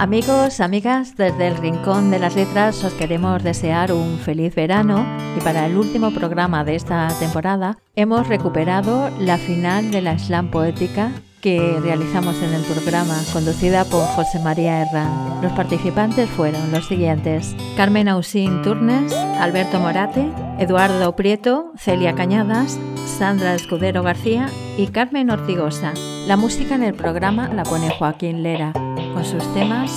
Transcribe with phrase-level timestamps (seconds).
[0.00, 5.04] Amigos, amigas, desde el Rincón de las Letras os queremos desear un feliz verano
[5.36, 10.50] y para el último programa de esta temporada hemos recuperado la final de la slam
[10.50, 15.42] poética que realizamos en el programa, conducida por José María Herrán.
[15.42, 22.80] Los participantes fueron los siguientes: Carmen Ausín Turnes, Alberto Morate, Eduardo Prieto, Celia Cañadas,
[23.18, 24.46] Sandra Escudero García
[24.78, 25.92] y Carmen Ortigosa.
[26.26, 28.72] La música en el programa la pone Joaquín Lera
[29.12, 29.90] con sus temas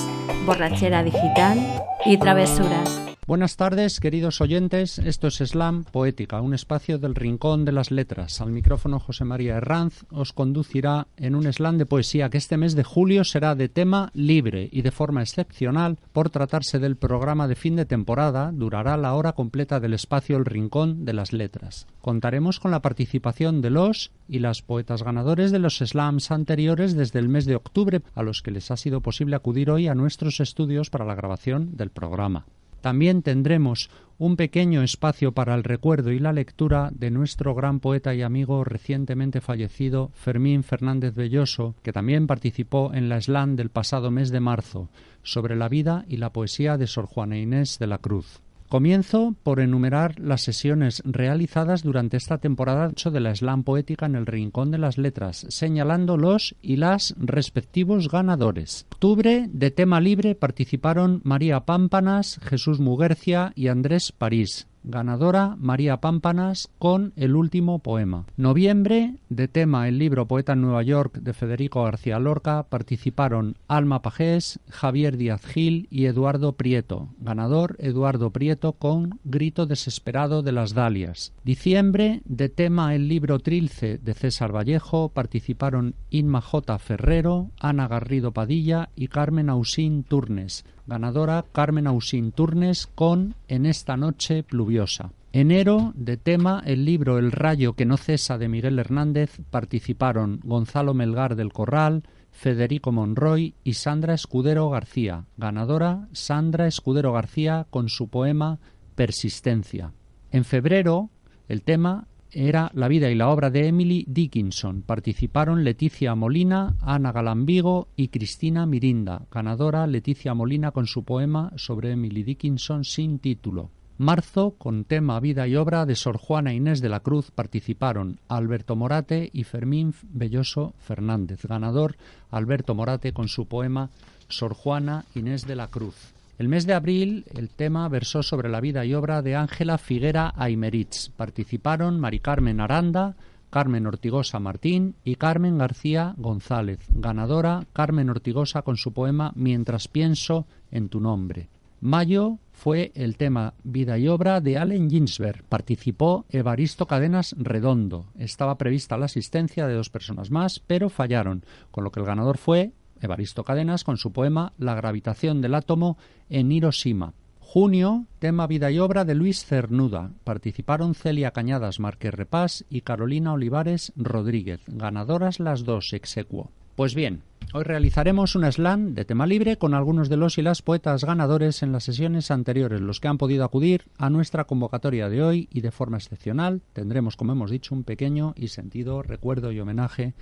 [0.46, 1.60] Borrachera Digital
[2.06, 3.12] y Travesuras.
[3.25, 5.00] Buenas tardes, queridos oyentes.
[5.00, 8.41] Esto es Slam Poética, un espacio del Rincón de las Letras.
[8.41, 12.75] Al micrófono José María Herranz os conducirá en un slam de poesía que este mes
[12.75, 17.55] de julio será de tema libre y de forma excepcional por tratarse del programa de
[17.55, 18.51] fin de temporada.
[18.54, 21.87] Durará la hora completa del espacio El Rincón de las Letras.
[22.01, 27.19] Contaremos con la participación de los y las poetas ganadores de los slams anteriores desde
[27.19, 30.42] el mes de octubre, a los que les ha sido posible acudir hoy a nuestros
[30.42, 32.45] estudios para la grabación del programa.
[32.83, 38.14] También tendremos un pequeño espacio para el recuerdo y la lectura de nuestro gran poeta
[38.14, 44.11] y amigo recientemente fallecido Fermín Fernández Belloso, que también participó en la SLAN del pasado
[44.11, 44.89] mes de marzo,
[45.23, 48.42] sobre la vida y la poesía de Sor Juana Inés de la Cruz.
[48.74, 54.26] Comienzo por enumerar las sesiones realizadas durante esta temporada de la Slam Poética en el
[54.26, 58.88] Rincón de las Letras, señalando los y las respectivos ganadores.
[58.92, 64.66] Octubre, de tema libre, participaron María Pámpanas, Jesús Muguercia y Andrés París.
[64.84, 68.26] Ganadora María Pámpanas con El último poema.
[68.38, 74.02] Noviembre, de tema el libro Poeta en Nueva York de Federico García Lorca, participaron Alma
[74.02, 77.09] Pajés, Javier Díaz Gil y Eduardo Prieto.
[77.20, 81.34] Ganador Eduardo Prieto con Grito desesperado de las Dalias.
[81.44, 86.78] Diciembre, de tema el libro Trilce de César Vallejo, participaron Inma J.
[86.80, 90.66] Ferrero, Ana Garrido Padilla y Carmen Ausín Turnes.
[90.86, 95.12] Ganadora Carmen Ausín Turnes con En esta noche pluviosa.
[95.31, 100.94] Enero, de tema el libro El rayo que no cesa de Miguel Hernández, participaron Gonzalo
[100.94, 105.26] Melgar del Corral, Federico Monroy y Sandra Escudero García.
[105.38, 108.60] Ganadora Sandra Escudero García con su poema
[108.95, 109.94] Persistencia.
[110.32, 111.10] En febrero,
[111.48, 114.82] el tema era la vida y la obra de Emily Dickinson.
[114.82, 119.26] Participaron Leticia Molina, Ana Galambigo y Cristina Mirinda.
[119.32, 123.70] Ganadora Leticia Molina con su poema sobre Emily Dickinson sin título.
[123.98, 128.75] Marzo, con tema Vida y obra de Sor Juana Inés de la Cruz, participaron Alberto
[128.75, 131.45] Morate y Fermín Belloso Fernández.
[131.45, 131.95] Ganador
[132.31, 133.91] Alberto Morate con su poema
[134.29, 136.12] Sor Juana Inés de la Cruz.
[136.39, 140.33] El mes de abril el tema versó sobre la vida y obra de Ángela Figuera
[140.35, 141.09] Aymeritz.
[141.16, 143.16] Participaron Mari Carmen Aranda,
[143.51, 146.79] Carmen Ortigosa Martín y Carmen García González.
[146.89, 151.49] Ganadora Carmen Ortigosa con su poema Mientras pienso en tu nombre.
[151.81, 155.44] Mayo fue el tema Vida y obra de Allen Ginsberg.
[155.44, 158.07] Participó Evaristo Cadenas Redondo.
[158.17, 162.39] Estaba prevista la asistencia de dos personas más, pero fallaron, con lo que el ganador
[162.39, 162.71] fue
[163.03, 165.97] Evaristo Cadenas con su poema La gravitación del átomo
[166.29, 167.13] en Hiroshima.
[167.39, 170.11] Junio, tema vida y obra de Luis Cernuda.
[170.23, 176.49] Participaron Celia Cañadas Márquez Repás y Carolina Olivares Rodríguez, ganadoras las dos exequo.
[176.75, 177.22] Pues bien,
[177.53, 181.61] hoy realizaremos un slam de tema libre con algunos de los y las poetas ganadores
[181.61, 185.62] en las sesiones anteriores, los que han podido acudir a nuestra convocatoria de hoy y
[185.62, 190.16] de forma excepcional tendremos, como hemos dicho, un pequeño y sentido recuerdo y homenaje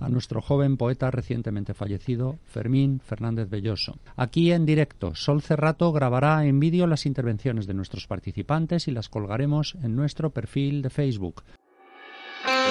[0.00, 3.98] a nuestro joven poeta recientemente fallecido, Fermín Fernández Belloso.
[4.16, 9.10] Aquí en directo, Sol Cerrato grabará en vídeo las intervenciones de nuestros participantes y las
[9.10, 11.42] colgaremos en nuestro perfil de Facebook.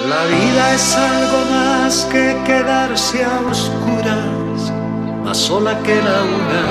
[0.06, 4.72] La vida es algo más que quedarse a oscuras,
[5.24, 6.64] más sola que la una,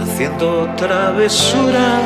[0.00, 2.02] haciendo travesuras.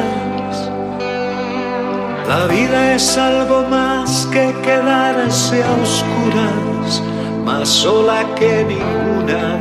[2.27, 7.03] La vida es algo más que quedarse a oscuras,
[7.45, 9.59] más sola que ninguna,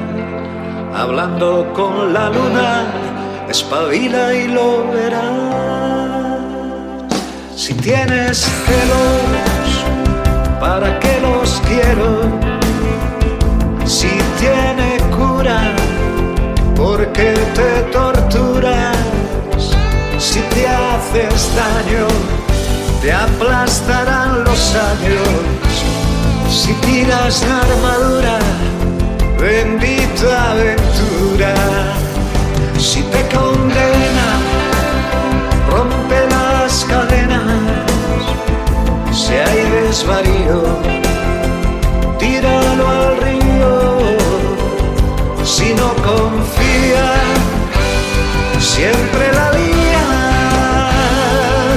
[0.95, 2.85] hablando con la luna,
[3.49, 5.51] espabila y lo verás.
[7.55, 9.40] Si tienes celos,
[10.61, 12.09] ¿para qué los quiero?
[13.83, 15.59] Si tiene cura,
[16.75, 18.95] ¿por qué te torturas?
[20.19, 22.05] Si te haces daño,
[23.01, 25.27] te aplastarán los años.
[26.47, 28.37] Si tiras la armadura,
[29.39, 31.55] bendita aventura.
[32.77, 34.10] Si te condena,
[39.31, 40.61] Si hay desvarío,
[42.19, 44.17] tíralo al río.
[45.45, 47.05] Si no confía,
[48.59, 50.05] siempre la lía.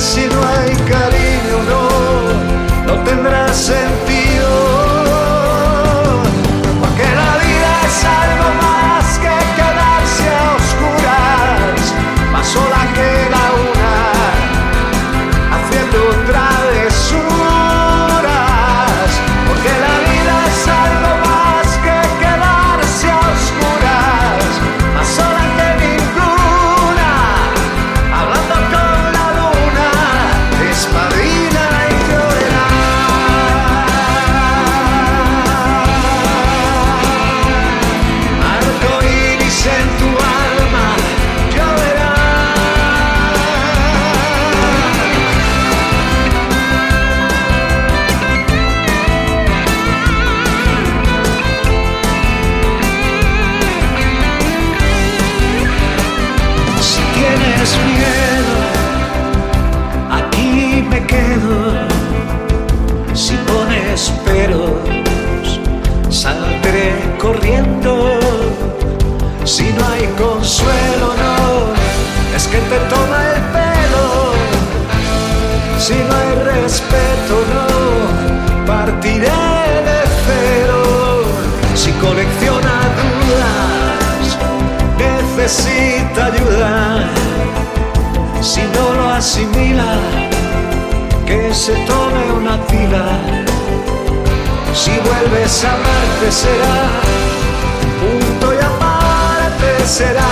[0.01, 4.14] Si no hay cariño, no, no tendrá sentido.
[57.65, 58.57] Tienes miedo,
[60.11, 61.85] aquí me quedo.
[63.15, 64.73] Si pones peros,
[66.11, 68.19] saldré corriendo.
[69.45, 74.05] Si no hay consuelo, no, es que te toma el pelo.
[75.79, 79.27] Si no hay respeto, no, partiré
[79.89, 80.83] de cero.
[81.75, 84.39] Si colecciona dudas,
[84.99, 87.24] necesita ayuda.
[88.45, 89.97] Si no lo asimila,
[91.25, 93.07] que se tome una tila.
[94.75, 96.77] Si vuelves a amarte será
[98.01, 100.29] punto y aparte será.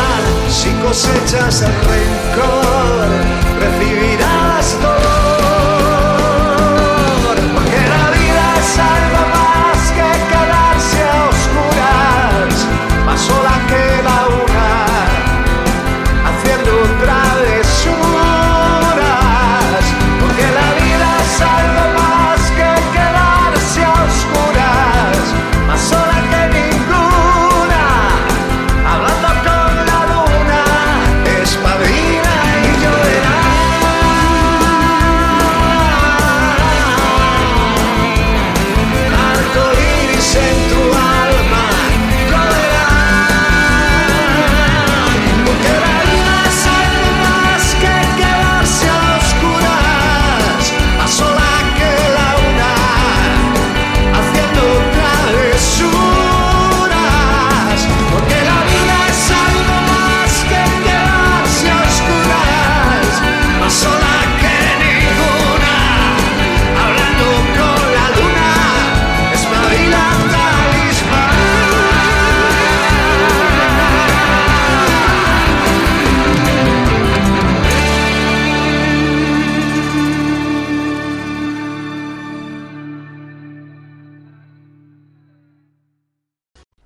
[0.51, 3.09] Si cosechas el rencor,
[3.61, 4.12] recibirás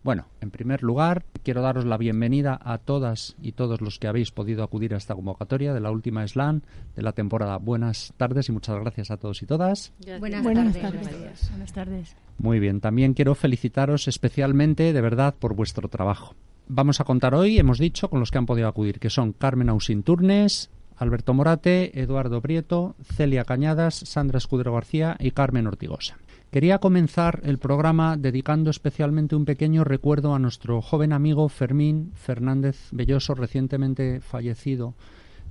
[0.06, 4.30] Bueno, en primer lugar, quiero daros la bienvenida a todas y todos los que habéis
[4.30, 6.60] podido acudir a esta convocatoria de la última slam
[6.94, 7.56] de la temporada.
[7.56, 9.92] Buenas tardes y muchas gracias a todos y todas.
[10.20, 11.08] Buenas, Buenas tardes.
[11.10, 11.50] tardes.
[11.50, 12.16] Buenas tardes.
[12.38, 16.36] Muy bien, también quiero felicitaros especialmente, de verdad, por vuestro trabajo.
[16.68, 19.70] Vamos a contar hoy, hemos dicho, con los que han podido acudir, que son Carmen
[19.70, 26.16] Ausín Turnes, Alberto Morate, Eduardo Prieto, Celia Cañadas, Sandra Escudero García y Carmen Ortigosa.
[26.56, 32.88] Quería comenzar el programa dedicando especialmente un pequeño recuerdo a nuestro joven amigo Fermín Fernández
[32.92, 34.94] Belloso, recientemente fallecido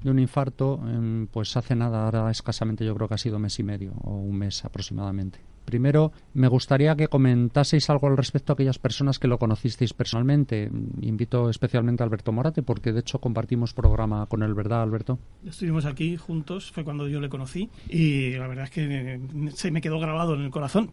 [0.02, 0.82] de un infarto,
[1.30, 4.36] pues hace nada, ahora escasamente yo creo que ha sido mes y medio o un
[4.36, 5.42] mes aproximadamente.
[5.66, 10.70] Primero, me gustaría que comentaseis algo al respecto a aquellas personas que lo conocisteis personalmente.
[11.02, 15.20] Invito especialmente a Alberto Morate, porque de hecho compartimos programa con él, ¿verdad, Alberto?
[15.46, 19.20] Estuvimos aquí juntos, fue cuando yo le conocí y la verdad es que
[19.54, 20.92] se me quedó grabado en el corazón.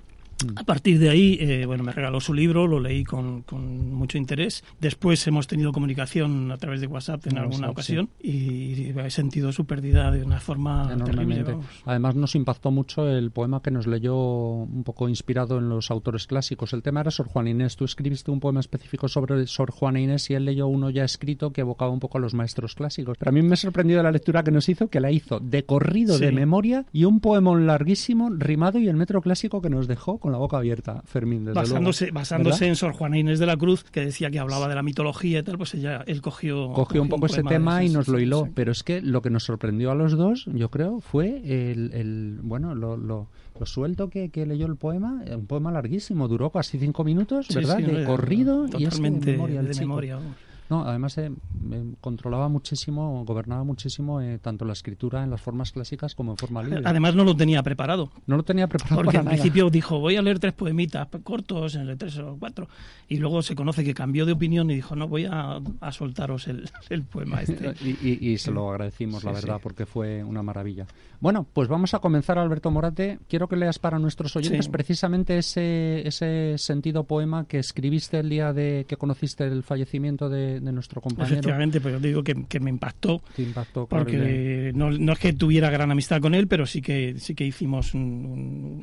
[0.56, 4.18] A partir de ahí, eh, bueno, me regaló su libro, lo leí con, con, mucho
[4.18, 4.64] interés.
[4.80, 8.28] Después hemos tenido comunicación a través de WhatsApp en alguna WhatsApp, ocasión sí.
[8.28, 11.44] y he sentido su pérdida de una forma enormemente.
[11.44, 15.90] Terrible, Además, nos impactó mucho el poema que nos leyó un poco inspirado en los
[15.90, 16.72] autores clásicos.
[16.72, 17.76] El tema era Sor Juana Inés.
[17.76, 21.52] Tú escribiste un poema específico sobre Sor Juana Inés y él leyó uno ya escrito
[21.52, 23.16] que evocaba un poco a los maestros clásicos.
[23.18, 26.16] Pero a mí me sorprendió la lectura que nos hizo, que la hizo de corrido,
[26.16, 26.24] sí.
[26.24, 30.31] de memoria y un poemón larguísimo, rimado y el metro clásico que nos dejó con
[30.32, 32.14] con la boca abierta, Fermín, desde basándose, luego.
[32.14, 35.40] basándose en Sor Juana Inés de la Cruz, que decía que hablaba de la mitología
[35.40, 36.72] y tal, pues ella, él cogió...
[36.72, 38.52] Cogió un poco ese de tema y nos lo hiló, sí.
[38.54, 42.38] pero es que lo que nos sorprendió a los dos, yo creo, fue el, el-
[42.42, 43.28] bueno, lo, lo,
[43.60, 47.76] lo suelto que, que leyó el poema, un poema larguísimo, duró casi cinco minutos, ¿verdad?
[47.78, 49.86] sí, de no, corrido y es de memoria, el de chico.
[49.86, 50.32] memoria, vamos.
[50.72, 51.30] No, además eh,
[51.70, 56.38] eh, controlaba muchísimo, gobernaba muchísimo eh, tanto la escritura en las formas clásicas como en
[56.38, 56.80] forma libre.
[56.86, 58.10] Además no lo tenía preparado.
[58.26, 59.36] no lo tenía preparado Porque para al nada.
[59.36, 62.68] principio dijo, voy a leer tres poemitas cortos, en tres o cuatro.
[63.06, 66.48] Y luego se conoce que cambió de opinión y dijo, no, voy a, a soltaros
[66.48, 67.74] el, el poema este.
[67.84, 69.60] Y, y- y se lo agradecimos, la verdad, sí.
[69.62, 70.86] porque fue una maravilla.
[71.20, 73.18] Bueno, pues vamos a comenzar, Alberto Morate.
[73.28, 74.70] Quiero que leas para nuestros oyentes Sí.
[74.70, 80.60] precisamente ese, ese sentido poema que escribiste el día de que conociste el fallecimiento de,
[80.62, 81.34] de nuestro compañero.
[81.34, 85.12] Efectivamente, pues yo digo que, que me impactó Te impactó, claro, y porque no, no
[85.12, 88.02] es que tuviera gran amistad con él, pero sí que sí que hicimos un,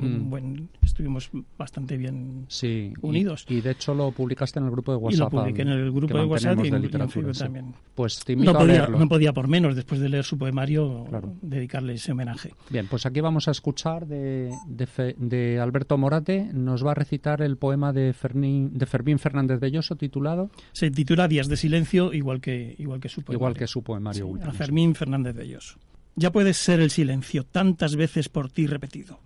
[0.00, 0.30] Mm.
[0.30, 2.44] buen, estuvimos bastante bien.
[2.48, 3.44] Sí, y- unidos.
[3.48, 5.32] Y, de hecho lo publicaste en el grupo de Y WhatsApp.
[5.32, 7.40] lo publiqué en el grupo de WhatsApp y, de en- y en literatura, sí.
[7.40, 7.74] también.
[7.94, 8.98] Pues te invito No a podía, leerlo.
[8.98, 11.34] no podía por menos, después de leer su poemario, Claro.
[11.42, 12.54] dedicarle ese homenaje.
[12.70, 16.50] Bien, pues aquí vamos a escuchar de, de, Fe- de Alberto Morate.
[16.52, 21.28] Nos va a recitar el poema de, Fernín, de Fermín Fernández Belloso titulado Se titula
[21.28, 21.69] Días de Silencio,
[22.12, 23.38] igual que, igual que su poemario.
[23.38, 24.50] igual que su poemario Sí, último.
[24.50, 25.78] a Fermín Fernández Belloso.
[26.16, 29.20] Ya puedes ser el silencio, tantas veces por ti repetido.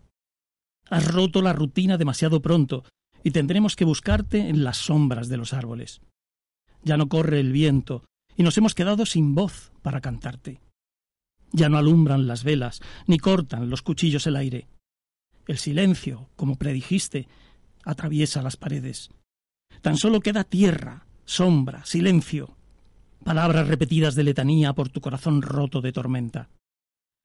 [0.91, 2.85] Has roto la rutina demasiado pronto
[3.23, 6.01] y tendremos que buscarte en las sombras de los árboles.
[6.83, 8.05] Ya no corre el viento
[8.37, 10.61] y nos hemos quedado sin voz para cantarte.
[11.53, 14.67] Ya no alumbran las velas ni cortan los cuchillos el aire.
[15.47, 17.29] El silencio, como predijiste,
[17.85, 19.11] atraviesa las paredes.
[19.83, 22.57] Tan solo queda tierra, sombra, silencio,
[23.25, 26.51] palabras repetidas de letanía por tu corazón roto de tormenta.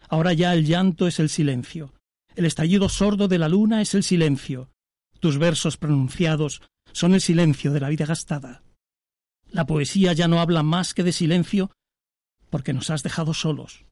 [0.08, 1.94] Ahora ya el llanto es el silencio,
[2.36, 4.70] el estallido sordo de la luna es el silencio,
[5.20, 6.62] tus versos pronunciados
[6.94, 8.64] son el silencio de la vida gastada.
[9.52, 11.72] La poesía ya no habla más que de silencio
[12.50, 13.86] porque nos has dejado solos.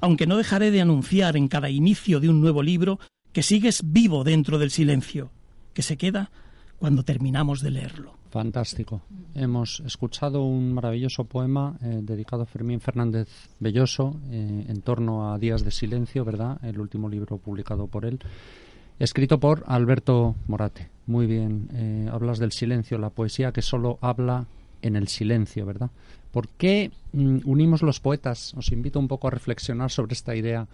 [0.00, 2.98] Aunque no dejaré de anunciar en cada inicio de un nuevo libro
[3.32, 5.30] que sigues vivo dentro del silencio,
[5.74, 6.30] que se queda
[6.78, 8.17] cuando terminamos de leerlo.
[8.30, 9.00] Fantástico.
[9.34, 15.38] Hemos escuchado un maravilloso poema eh, dedicado a Fermín Fernández Belloso eh, en torno a
[15.38, 16.58] Días de Silencio, ¿verdad?
[16.62, 18.18] El último libro publicado por él.
[18.98, 20.90] Escrito por Alberto Morate.
[21.06, 21.68] Muy bien.
[21.72, 24.46] eh, hablas del silencio, la poesía que solo habla
[24.82, 25.90] en el silencio, ¿verdad?
[26.30, 28.52] ¿Por qué mm, unimos los poetas?
[28.54, 30.66] Os invito un poco a reflexionar sobre esta idea.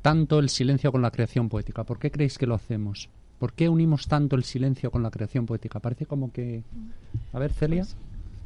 [0.00, 1.82] Tanto el silencio con la creación poética.
[1.82, 3.08] ¿Por qué creéis que lo hacemos?
[3.40, 5.80] ¿Por qué unimos tanto el silencio con la creación poética?
[5.80, 6.62] Parece como que...
[7.32, 7.84] A ver, Celia.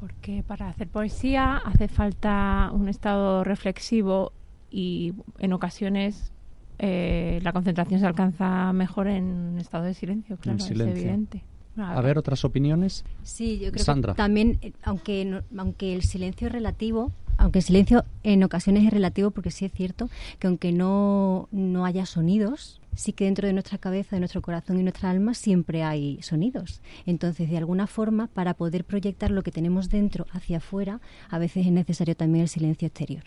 [0.00, 4.32] Porque para hacer poesía hace falta un estado reflexivo
[4.70, 6.32] y en ocasiones
[6.78, 10.94] eh, la concentración se alcanza mejor en un estado de silencio, claro, silencio.
[10.94, 11.42] es evidente.
[11.76, 13.04] A ver, otras opiniones.
[13.24, 14.12] Sí, yo creo Sandra.
[14.12, 18.84] que también, eh, aunque, no- aunque el silencio es relativo, aunque el silencio en ocasiones
[18.84, 20.08] es relativo, porque sí es cierto
[20.38, 24.78] que aunque no, no haya sonidos, sí que dentro de nuestra cabeza, de nuestro corazón
[24.78, 26.80] y nuestra alma siempre hay sonidos.
[27.06, 31.66] Entonces, de alguna forma, para poder proyectar lo que tenemos dentro hacia afuera, a veces
[31.66, 33.24] es necesario también el silencio exterior,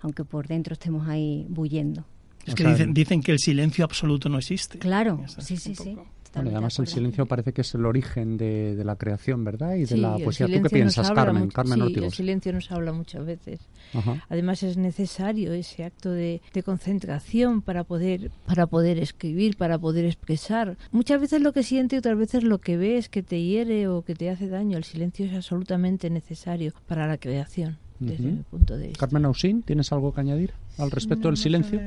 [0.00, 2.04] aunque por dentro estemos ahí bullendo.
[2.46, 4.78] Es O que sea, dicen, dicen que el silencio absoluto no existe.
[4.78, 5.96] Claro, Eso sí, sí, sí.
[6.34, 9.76] Bueno, además de el silencio parece que es el origen de, de la creación, ¿verdad?
[9.76, 10.46] Y de la poesía.
[10.48, 11.44] ¿Tú qué piensas, Carmen?
[11.44, 13.60] mucho- Carmen sí, el silencio nos habla muchas veces.
[13.92, 14.20] Ajá.
[14.28, 20.06] Además es necesario ese acto de, de concentración para poder, para poder escribir, para poder
[20.06, 20.76] expresar.
[20.90, 24.02] Muchas veces lo que siente y otras veces lo que ves que te hiere o
[24.02, 24.76] que te hace daño.
[24.76, 28.98] El silencio es absolutamente necesario para la creación, desde mi punto de vista.
[28.98, 31.80] Carmen Ausín, ¿tienes algo que añadir al respecto del silencio?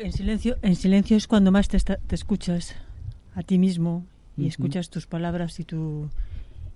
[0.00, 2.74] En silencio, en silencio es cuando más te, esta- te escuchas
[3.34, 4.04] a ti mismo
[4.36, 6.08] y escuchas tus palabras y tu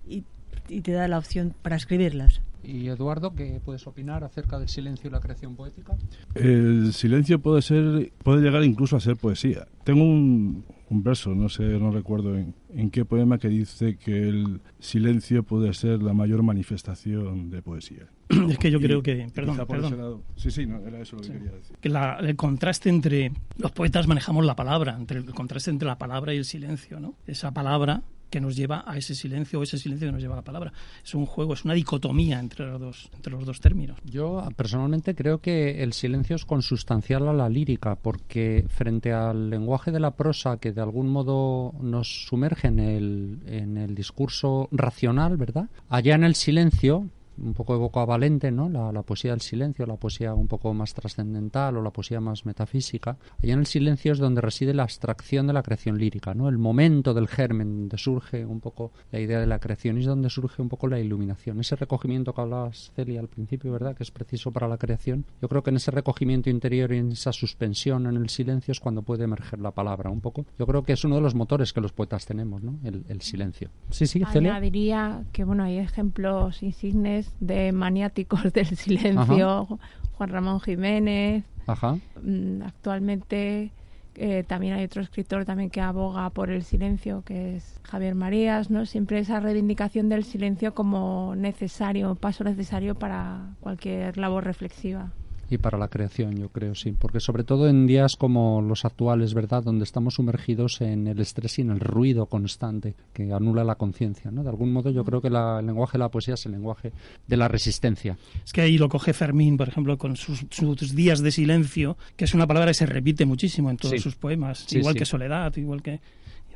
[0.07, 0.25] y,
[0.69, 2.43] y te da la opción para escribirlas.
[2.63, 5.95] Y Eduardo, ¿qué puedes opinar acerca del silencio y la creación poética?
[6.35, 9.67] El silencio puede ser, puede llegar incluso a ser poesía.
[9.85, 10.65] Tengo un,
[10.95, 15.43] un verso, no sé, no recuerdo en, en qué poema que dice que el silencio
[15.43, 18.07] puede ser la mayor manifestación de poesía.
[18.49, 20.23] Es que yo creo que, perdón, perdón.
[20.37, 21.33] Sí, sí, no, era eso lo que Sí.
[21.35, 21.77] quería decir.
[21.81, 25.99] que la- el contraste entre los poetas manejamos la palabra, entre el contraste entre la
[25.99, 27.15] palabra y el silencio, ¿no?
[27.27, 28.03] Esa palabra
[28.35, 30.73] que nos lleva a ese silencio o ese silencio que nos lleva a la palabra.
[31.05, 33.97] Es un juego, es una dicotomía entre los dos, entre los dos términos.
[34.03, 39.93] Yo personalmente creo que el silencio es consustancial a la lírica, porque frente al lenguaje
[39.93, 45.37] de la prosa que de algún modo nos sumerge en el, en el discurso racional,
[45.37, 45.69] ¿verdad?
[45.89, 47.07] Allá en el silencio
[47.39, 48.69] un poco evocavalente, ¿no?
[48.69, 52.47] La, la, poesía del silencio, la poesía un poco más trascendental o la poesía más
[52.47, 53.17] metafísica.
[53.43, 56.49] Allá en el silencio es donde reside la abstracción de la creación lírica, ¿no?
[56.49, 60.07] El momento del germen, donde surge un poco la idea de la creación y es
[60.07, 61.61] donde surge un poco la iluminación.
[61.61, 63.97] Ese recogimiento que hablabas, Celia, al principio, ¿verdad?
[63.97, 65.25] Que es preciso para la creación.
[65.41, 68.81] Yo creo que en ese recogimiento interior y en esa suspensión en el silencio es
[68.81, 70.47] cuando puede emerger la palabra un poco.
[70.59, 72.79] Yo creo que es uno de los motores que los poetas tenemos, ¿no?
[72.85, 73.71] El, el silencio.
[73.91, 74.53] Sí, sí, Celia.
[74.53, 79.77] Añadiría que, bueno, hay ejemplos insignes de maniáticos del silencio, Ajá.
[80.13, 81.45] Juan Ramón Jiménez.
[81.67, 81.97] Ajá.
[82.23, 83.73] Mm, Actualmente
[84.17, 88.71] eh, también hay otro escritor también que aboga por el silencio, que es Javier Marías,
[88.71, 88.87] ¿no?
[88.87, 95.11] Siempre esa reivindicación del silencio como necesario, paso necesario para cualquier labor reflexiva
[95.51, 96.93] y para la creación, yo creo, sí.
[96.93, 99.63] Porque sobre todo en días como los actuales, ¿verdad?
[99.63, 104.31] Donde estamos sumergidos en el estrés y en el ruido constante que anula la conciencia,
[104.31, 104.43] ¿no?
[104.43, 106.93] De algún modo yo creo que la, el lenguaje de la poesía es el lenguaje
[107.27, 108.17] de la resistencia.
[108.45, 112.25] Es que ahí lo coge Fermín, por ejemplo, con sus, sus días de silencio, que
[112.25, 113.99] es una palabra que se repite muchísimo en todos Sí.
[113.99, 114.99] sus poemas, Sí, igual sí.
[115.01, 116.01] que Soledad, igual que...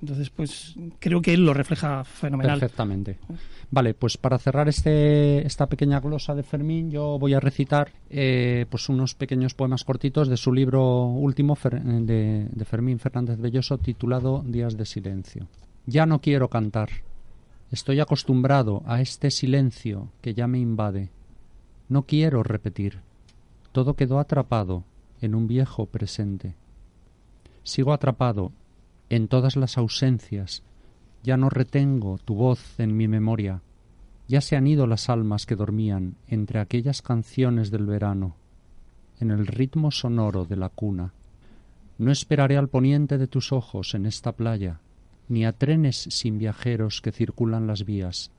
[0.01, 2.59] Entonces, pues creo que él lo refleja fenomenal.
[2.59, 3.19] Perfectamente.
[3.71, 8.67] Vale, pues para cerrar este, esta pequeña glosa de Fermín, yo voy a recitar eh,
[8.71, 14.45] pues unos pequeños poemas cortitos de su libro último de, de Fermín Fernández Belloso titulado
[14.47, 15.49] Días de Silencio.
[15.87, 16.91] Ya no quiero cantar.
[17.71, 21.11] Estoy acostumbrado a este silencio que ya me invade.
[21.89, 23.01] No quiero repetir.
[23.73, 24.85] Todo quedó atrapado
[25.21, 26.55] en un viejo presente.
[27.63, 28.53] Sigo atrapado
[29.11, 30.63] en todas las ausencias
[31.23, 33.63] ya no retengo tu voz en mi memoria.
[34.29, 38.37] Ya se han ido las almas que dormían entre aquellas canciones del verano,
[39.21, 41.13] en el ritmo sonoro de la cuna.
[41.99, 44.81] No esperaré al poniente de tus ojos en esta playa,
[45.29, 48.31] ni a trenes sin viajeros que circulan las vías.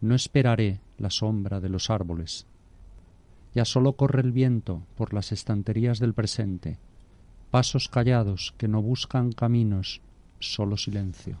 [0.00, 2.46] No esperaré la sombra de los árboles.
[3.54, 6.78] Ya solo corre el viento por las estanterías del presente,
[7.50, 10.00] pasos callados que no buscan caminos,
[10.38, 11.40] solo silencio.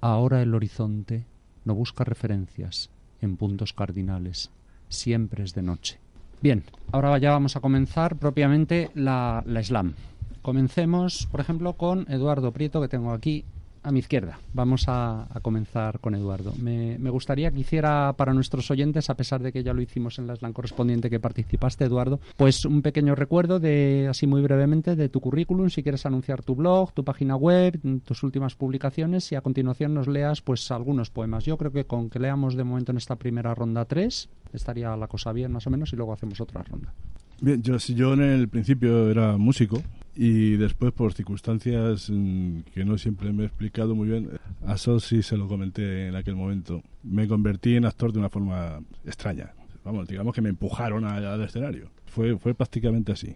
[0.00, 1.26] Ahora el horizonte
[1.64, 2.90] no busca referencias
[3.20, 4.50] en puntos cardinales,
[4.88, 5.98] siempre es de noche.
[6.42, 9.94] Bien, ahora ya vamos a comenzar propiamente la, la slam.
[10.42, 13.44] Comencemos, por ejemplo, con Eduardo Prieto, que tengo aquí
[13.86, 14.40] a mi izquierda.
[14.52, 16.52] Vamos a, comenzar con Eduardo.
[16.60, 20.18] Me, me gustaría que hiciera para nuestros oyentes, a pesar de que ya lo hicimos
[20.18, 24.96] en la slam correspondiente que participaste, Eduardo, pues un pequeño recuerdo de, así muy brevemente,
[24.96, 29.36] de tu currículum, si quieres anunciar tu blog, tu página web, tus últimas publicaciones y
[29.36, 31.44] a continuación nos leas pues algunos poemas.
[31.44, 35.06] Yo creo que con que leamos de momento en esta primera ronda tres, estaría la
[35.06, 36.92] cosa bien más o menos y luego hacemos otra ronda.
[37.40, 39.82] Bien, yo, yo en el principio era músico
[40.14, 44.30] y después por circunstancias mm, que no siempre me he explicado muy bien,
[44.66, 46.82] a eso sí se lo comenté en aquel momento.
[47.02, 49.52] Me convertí en actor de una forma extraña.
[49.84, 51.90] Vamos, digamos que me empujaron al escenario.
[52.06, 53.34] Fue, fue prácticamente así.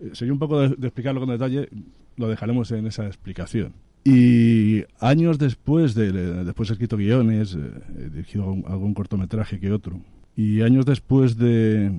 [0.00, 1.68] Eh, Sería un poco de, de explicarlo con detalle,
[2.16, 3.72] lo dejaremos en esa explicación.
[4.04, 9.58] Y años después de, de- después he escrito guiones, eh, he dirigido algún, algún cortometraje
[9.60, 10.00] que otro.
[10.36, 11.92] Y años después de,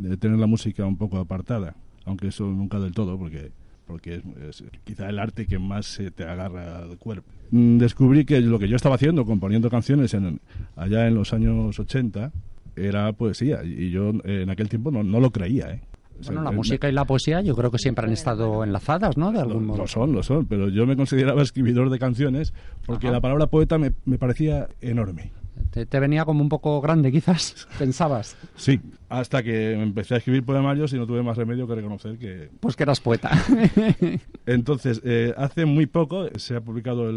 [0.00, 3.52] de tener la música un poco apartada, aunque eso nunca del todo, porque
[3.86, 7.28] porque es, es quizá el arte que más se te agarra al cuerpo.
[7.50, 10.40] Mm, Descubrí que lo que yo estaba haciendo, componiendo canciones en,
[10.76, 12.30] allá en los años 80,
[12.76, 13.64] era poesía.
[13.64, 15.72] Y yo en aquel tiempo no, no lo creía.
[15.72, 15.80] ¿eh?
[16.20, 18.62] O sea, Bueno, la eh, música y la poesía yo creo que siempre han estado
[18.62, 19.32] enlazadas, ¿no?
[19.32, 19.78] De algún lo, modo.
[19.78, 22.52] lo son, lo son, pero yo me consideraba escribidor de canciones
[22.86, 23.14] porque Ajá.
[23.14, 25.32] la palabra poeta me, me parecía enorme.
[25.70, 28.36] Te, te venía como un poco grande, quizás, pensabas.
[28.56, 32.50] Sí, hasta que empecé a escribir poemarios y no tuve más remedio que reconocer que...
[32.60, 33.30] Pues que eras poeta.
[34.46, 37.16] Entonces, eh, hace muy poco se ha publicado el-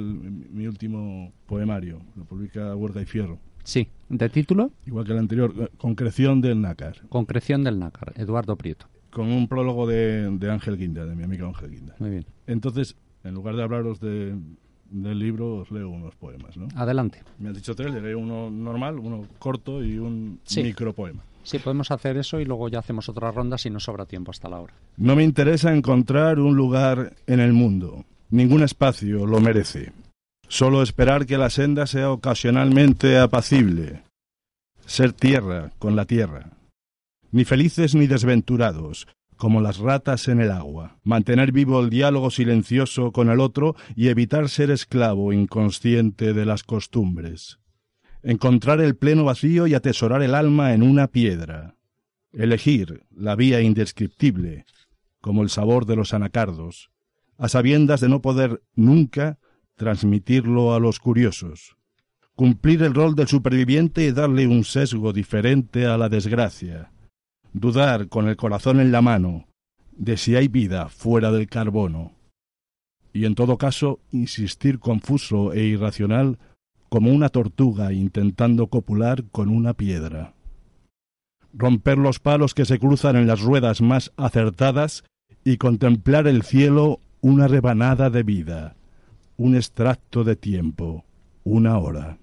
[0.52, 5.72] mi último poemario, lo publica Huerta y Fierro, sí, de título, igual que el anterior,
[5.78, 8.88] Concreción del Nácar, Concreción del Nácar, Eduardo Prieto.
[9.10, 11.96] con un prólogo de, de Ángel Guinda, de mi amigo Ángel Guinda.
[12.00, 12.26] Muy bien.
[12.48, 14.36] Entonces, en lugar de hablaros de,
[14.94, 16.68] del libro, os leo unos poemas, ¿no?
[16.76, 17.22] Adelante.
[17.40, 20.62] Me has dicho tres, le leo uno normal, uno corto y un Sí.
[20.64, 21.24] micropoema.
[21.44, 24.48] Sí, podemos hacer eso y luego ya hacemos otra ronda si nos sobra tiempo hasta
[24.48, 24.74] la hora.
[24.98, 28.06] No me interesa encontrar un lugar en el mundo.
[28.30, 29.92] Ningún espacio lo merece.
[30.48, 34.04] Solo esperar que la senda sea ocasionalmente apacible.
[34.86, 36.52] Ser tierra con la tierra.
[37.32, 39.08] Ni felices ni desventurados,
[39.44, 41.00] como las ratas en el agua.
[41.04, 46.64] Mantener vivo el diálogo silencioso con el otro y evitar ser esclavo inconsciente de las
[46.64, 47.60] costumbres.
[48.22, 51.76] Encontrar el pleno vacío y atesorar el alma en una piedra.
[52.32, 54.64] Elegir la vía indescriptible,
[55.20, 56.90] como el sabor de los anacardos,
[57.38, 59.40] a sabiendas de no poder nunca
[59.76, 61.76] transmitirlo a los curiosos.
[62.36, 66.93] cumplir el rol del superviviente y darle un sesgo diferente a la desgracia,
[67.54, 69.46] dudar con el corazón en la mano
[69.96, 72.14] de si hay vida fuera del carbono,
[73.14, 76.40] y en todo caso insistir confuso e irracional
[76.90, 80.34] como una tortuga intentando copular con una piedra.
[81.54, 85.04] Romper los palos que se cruzan en las ruedas más acertadas
[85.44, 88.76] y contemplar el cielo una rebanada de vida,
[89.38, 91.06] un extracto de tiempo,
[91.44, 92.18] una hora.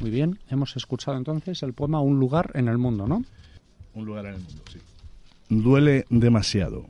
[0.00, 3.24] Muy bien, hemos escuchado entonces el poema Un lugar en el mundo, ¿no?
[5.48, 6.86] Duele demasiado.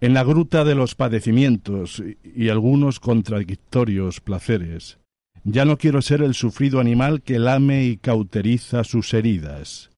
[0.00, 4.98] En la gruta de los padecimientos y algunos contradictorios placeres,
[5.44, 9.90] ya no quiero ser el sufrido animal que lame y cauteriza sus heridas.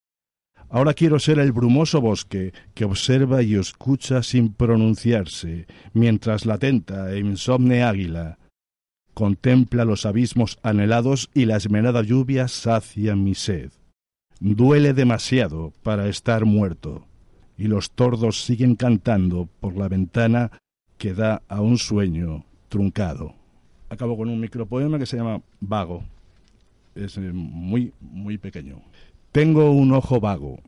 [0.68, 7.12] Ahora quiero ser el brumoso bosque que observa y escucha sin pronunciarse, mientras la atenta
[7.12, 8.38] e insomne águila
[9.14, 13.70] contempla los abismos anhelados y la esmerada lluvia sacia mi sed.
[14.40, 17.04] Duele demasiado para estar muerto,
[17.58, 20.50] y los tordos siguen cantando por la ventana
[20.96, 23.34] que da a un sueño truncado.
[23.90, 26.04] Acabo con un micropoema que se llama Vago.
[26.94, 28.80] Es eh, muy, muy pequeño.
[29.30, 30.58] Tengo un ojo vago,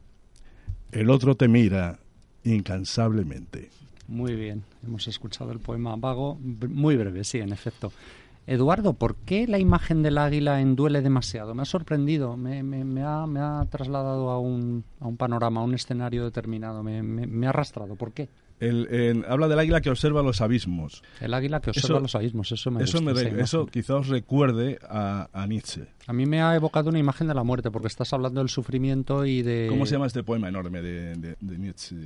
[0.90, 1.98] el otro te mira
[2.44, 3.70] incansablemente.
[4.06, 7.90] Muy bien, hemos escuchado el poema Vago, muy breve, sí, en efecto.
[8.46, 11.54] Eduardo, ¿por qué la imagen del águila en duele demasiado?
[11.54, 15.60] Me ha sorprendido, me, me, me, ha, me ha, trasladado a un, a un, panorama,
[15.60, 17.94] a un escenario determinado, me, ha arrastrado.
[17.94, 18.28] ¿Por qué?
[18.58, 21.02] El, el, habla del águila que observa los abismos.
[21.20, 24.08] El águila que observa eso, los abismos, eso me Eso, gusta, me, eso quizá os
[24.08, 25.86] recuerde a, a, Nietzsche.
[26.06, 29.24] A mí me ha evocado una imagen de la muerte, porque estás hablando del sufrimiento
[29.24, 29.66] y de...
[29.68, 31.96] ¿Cómo se llama este poema enorme de, de, de Nietzsche?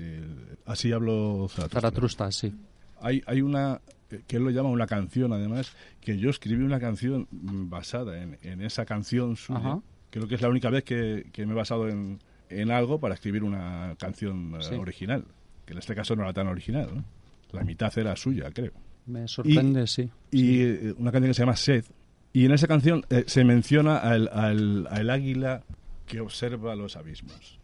[0.67, 1.81] Así hablo Zaratustra.
[1.81, 2.55] Zaratustra, sí.
[3.01, 3.81] Hay, hay una
[4.27, 8.63] que él lo llama una canción, además, que yo escribí una canción basada en, en
[8.63, 9.59] esa canción suya.
[9.59, 9.81] Ajá.
[10.11, 13.15] Creo que es la única vez que, que me he basado en, en, algo para
[13.15, 14.75] escribir una canción sí.
[14.75, 15.25] uh, original,
[15.65, 16.89] que en este caso no era tan original.
[16.95, 17.05] ¿no?
[17.53, 18.73] La mitad era suya, creo.
[19.07, 20.11] Me sorprende, y, sí.
[20.31, 20.95] Y sí.
[20.99, 21.85] una canción que se llama Sed.
[22.33, 25.63] Y en esa canción eh, se menciona al, al, al águila
[26.07, 27.59] que observa los abismos.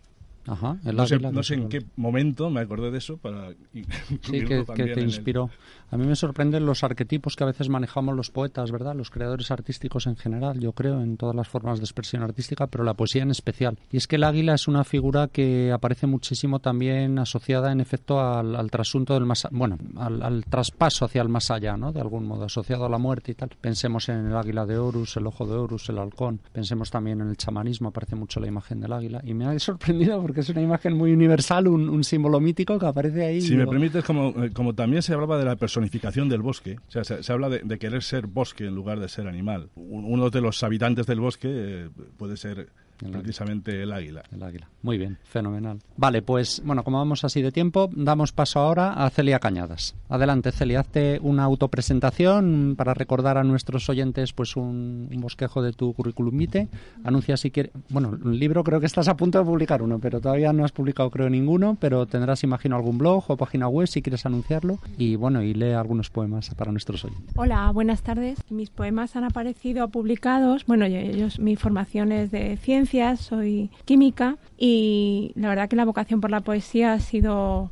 [0.46, 3.50] Ajá, el no sé, águila no sé en qué momento me acordé de eso para
[3.72, 5.50] sí, que, que te inspiró.
[5.92, 8.96] A mí me sorprenden los arquetipos que a veces manejamos los poetas, ¿verdad?
[8.96, 12.82] Los creadores artísticos en general, yo creo, en todas las formas de expresión artística, pero
[12.82, 13.78] la poesía en especial.
[13.90, 18.20] Y es que el águila es una figura que aparece muchísimo también asociada, en efecto,
[18.22, 21.92] al, al trasunto del más, bueno, al, al, traspaso hacia el más allá, ¿no?
[21.92, 23.50] De algún modo, asociado a la muerte y tal.
[23.60, 26.40] Pensemos en el águila de Horus, el ojo de Horus, el halcón.
[26.52, 29.20] Pensemos también en el chamanismo, aparece mucho la imagen del águila.
[29.24, 32.86] Y me ha sorprendido porque es una imagen muy universal, un, un símbolo mítico que
[32.86, 33.42] aparece ahí.
[33.42, 33.64] Si digo...
[33.64, 37.48] me permites, como, eh, como también se hablaba de la personificación del bosque, se, habla
[37.48, 39.70] de, de, querer ser bosque en lugar de ser animal.
[39.74, 42.68] Uno de los habitantes del bosque eh, puede ser
[43.04, 44.22] el precisamente el águila.
[44.32, 44.68] El águila.
[44.82, 45.78] Muy bien, fenomenal.
[45.96, 49.94] Vale, pues bueno, como vamos así de tiempo, damos paso ahora a Celia Cañadas.
[50.08, 55.72] Adelante, Celia, hazte una autopresentación para recordar a nuestros oyentes pues un, un bosquejo de
[55.72, 56.68] tu currículum vitae.
[57.04, 60.20] Anuncia si quieres, bueno, un libro creo que estás a punto de publicar uno, pero
[60.20, 64.02] todavía no has publicado creo ninguno, pero tendrás imagino algún blog o página web si
[64.02, 67.34] quieres anunciarlo y bueno, y lee algunos poemas para nuestros oyentes.
[67.36, 68.38] Hola, buenas tardes.
[68.50, 75.32] Mis poemas han aparecido publicados, bueno, ellos mi formación es de ciencia soy química y
[75.34, 77.70] la verdad que la vocación por la poesía ha sido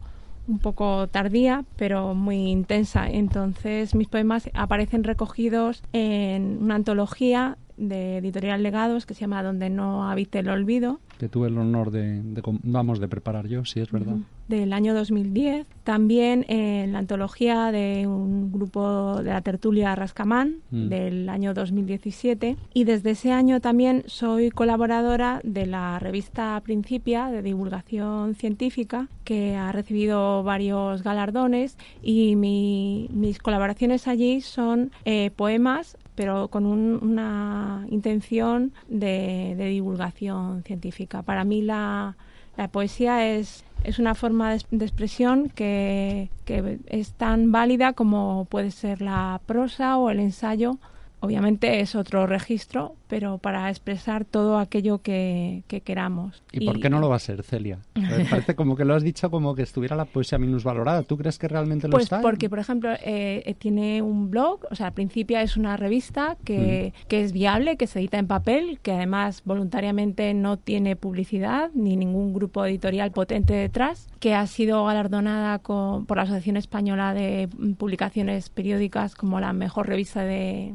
[0.48, 3.08] un poco tardía, pero muy intensa.
[3.08, 9.70] Entonces mis poemas aparecen recogidos en una antología de editorial Legados que se llama Donde
[9.70, 11.00] no habite el olvido.
[11.18, 14.14] Que tuve el honor de, de vamos de preparar yo, si es verdad.
[14.14, 14.39] Uh -huh.
[14.50, 15.64] Del año 2010.
[15.84, 20.88] También en la antología de un grupo de la tertulia Rascamán mm.
[20.88, 22.56] del año 2017.
[22.74, 29.54] Y desde ese año también soy colaboradora de la revista Principia de divulgación científica que
[29.54, 36.98] ha recibido varios galardones y mi, mis colaboraciones allí son eh, poemas pero con un,
[37.00, 41.22] una intención de, de, divulgación científica.
[41.22, 42.16] Para mí la,
[42.58, 48.46] la poesía es, es, una forma de, de expresión que, que, es tan válida como
[48.46, 50.78] puede ser la prosa o el ensayo.
[51.20, 56.42] Obviamente es otro registro, pero para expresar todo aquello que, que queramos.
[56.50, 57.78] ¿Y, ¿Y, por qué no lo va a ser, Celia?
[57.94, 61.02] Me parece como que lo has dicho como que estuviera la poesía minusvalorada.
[61.02, 62.22] ¿Tú crees que realmente lo pues está?
[62.22, 66.94] porque, por ejemplo, eh, tiene un blog, o sea, al principio es una revista que,
[66.96, 67.08] mm.
[67.08, 71.96] que es viable, que se edita en papel, que además voluntariamente no tiene publicidad ni
[71.96, 77.48] ningún grupo editorial potente detrás, que ha sido galardonada con, por la Asociación Española de
[77.76, 80.74] Publicaciones Periódicas como la mejor revista de,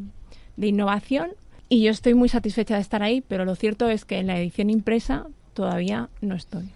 [0.58, 1.32] de innovación
[1.68, 4.38] Y yo estoy muy satisfecha de estar ahí, pero lo cierto es que en la
[4.38, 6.70] edición impresa todavía no estoy.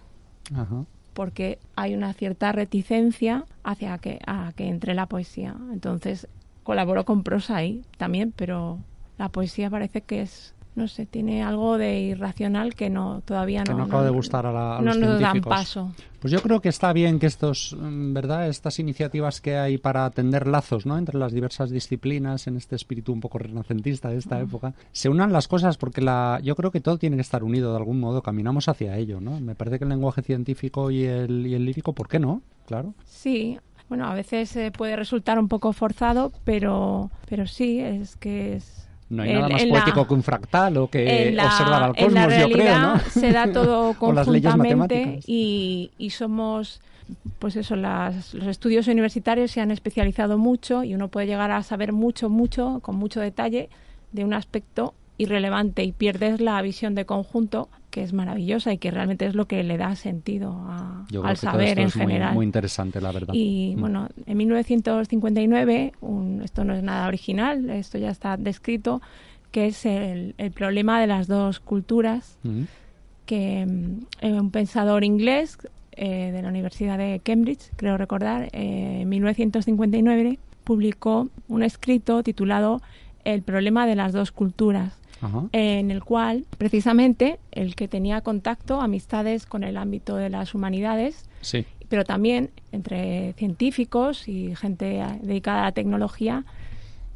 [0.54, 0.84] Ajá.
[1.14, 5.54] Porque hay una cierta reticencia hacia que, a que entre la poesía.
[5.72, 6.26] Entonces
[6.64, 8.78] colaboro con prosa ahí también, pero
[9.18, 13.72] la poesía parece que es no sé, tiene algo de irracional que no todavía Que
[13.72, 15.92] no, no acaba de gustar a, la- a no los nos dan paso.
[16.20, 18.48] Pues yo creo que está bien que estos, mm, ¿verdad?
[18.48, 20.96] Estas iniciativas que hay para tender lazos, ¿no?
[20.98, 25.32] Entre las diversas disciplinas en este espíritu un poco renacentista de esta época, se unan
[25.32, 28.22] las cosas porque la, yo creo que todo tiene que estar unido de algún modo.
[28.22, 29.40] Caminamos hacia ello, ¿no?
[29.40, 32.42] Me parece que el lenguaje científico y el, y el lírico, ¿por qué no?
[32.66, 32.94] Claro.
[33.04, 38.54] Sí, bueno, a veces eh, puede resultar un poco forzado, pero, pero sí, es que
[38.56, 38.88] es...
[39.10, 41.92] No hay en- nada más la- poético que un fractal o que la, observar al
[41.96, 43.10] en la cosmos, yo creo, realidad ¿no?
[43.10, 46.80] se da todo conjuntamente y, y somos,
[47.38, 51.62] pues eso, las, los estudios universitarios se han especializado mucho y uno puede llegar a
[51.62, 53.68] saber mucho, mucho, con mucho detalle
[54.12, 58.90] de un aspecto irrelevante y pierdes la visión de conjunto que es maravillosa y que
[58.90, 61.80] realmente es lo que le da sentido a- Yo creo al que todo saber esto
[61.80, 62.34] en es muy- general.
[62.34, 63.34] Muy, interesante, la verdad.
[63.34, 63.80] Y Mm.
[63.80, 69.00] bueno, en 1959, un- esto no es nada original, esto ya está descrito,
[69.50, 72.62] que es el, el problema de las dos culturas, Mm.
[73.26, 75.58] que mm, eh, un pensador inglés
[75.96, 82.80] eh, de la Universidad de Cambridge, creo recordar, eh, en 1959 publicó un escrito titulado
[83.24, 85.44] El problema de las dos culturas, Ajá.
[85.52, 91.28] en el cual precisamente el que tenía contacto, amistades con el ámbito de las humanidades,
[91.42, 91.64] Sí.
[91.88, 96.44] pero también entre científicos y gente a- dedicada a la tecnología,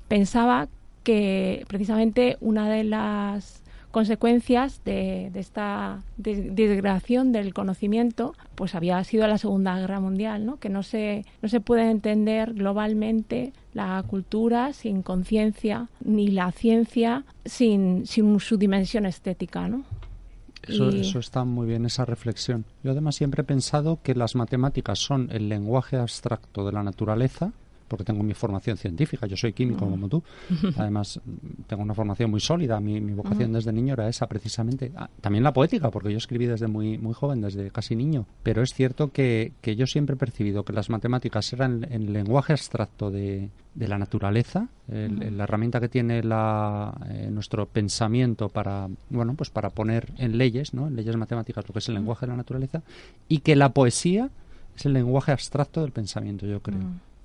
[0.09, 0.69] pensaba
[1.03, 3.63] que precisamente una de las
[3.95, 10.59] consecuencias de, de esta desgradación del conocimiento pues había sido la Segunda Guerra Mundial, ¿no?
[10.59, 17.25] que no se, no se puede entender globalmente la cultura sin conciencia ni la ciencia
[17.45, 19.69] sin, sin su dimensión estética.
[19.69, 19.85] ¿no?
[20.67, 22.65] Eso, eso está muy bien, esa reflexión.
[22.83, 27.53] Yo además siempre he pensado que las matemáticas son el lenguaje abstracto de la naturaleza,
[27.89, 30.23] porque tengo mi formación científica, yo soy químico como tú.
[30.77, 31.21] Además,
[31.67, 34.93] tengo una formación muy sólida, mi, mi vocación desde niño era esa precisamente.
[34.97, 38.27] Ah, también la poética, porque yo escribí desde muy, muy joven, desde casi niño.
[38.43, 42.53] Pero es cierto que, que yo siempre he percibido que las matemáticas eran el lenguaje
[42.53, 48.89] abstracto de, de la naturaleza, el- la herramienta que tiene la, eh, nuestro pensamiento para,
[49.11, 50.87] bueno, pues para poner en leyes, ¿no?
[50.89, 52.83] en leyes matemáticas, lo que es el lenguaje de la naturaleza,
[53.29, 54.31] y que la poesía
[54.77, 56.81] es el lenguaje abstracto del pensamiento, yo creo.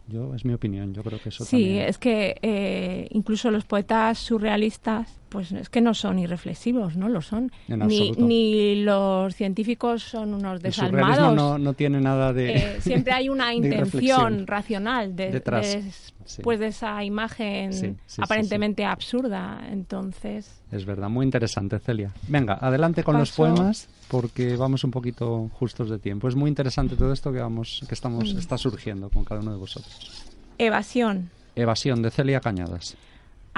[0.10, 1.88] Yo, es mi opinión, yo creo que eso Sí, también.
[1.90, 7.22] es que eh, incluso los poetas surrealistas, pues es que no son irreflexivos, no lo
[7.22, 7.52] son.
[7.68, 11.36] Ni, los científicos son unos desalmados.
[11.36, 12.56] no, no tiene nada de...
[12.58, 15.66] Eh, siempre hay una intención racional de- Detrás.
[15.74, 15.84] de-
[16.30, 16.44] Sí.
[16.44, 19.62] pues de esa imagen Sí, sí, sí, aparentemente absurda.
[19.72, 22.12] Entonces, Es verdad, muy interesante, Celia.
[22.28, 26.28] Venga, adelante con los poemas porque vamos un poquito justos de tiempo.
[26.28, 28.38] Es muy interesante todo esto que vamos, que estamos, Mm.
[28.38, 30.24] está surgiendo con cada uno de vosotros.
[30.60, 31.32] evasión.
[31.56, 32.96] Evasión de Celia Cañadas.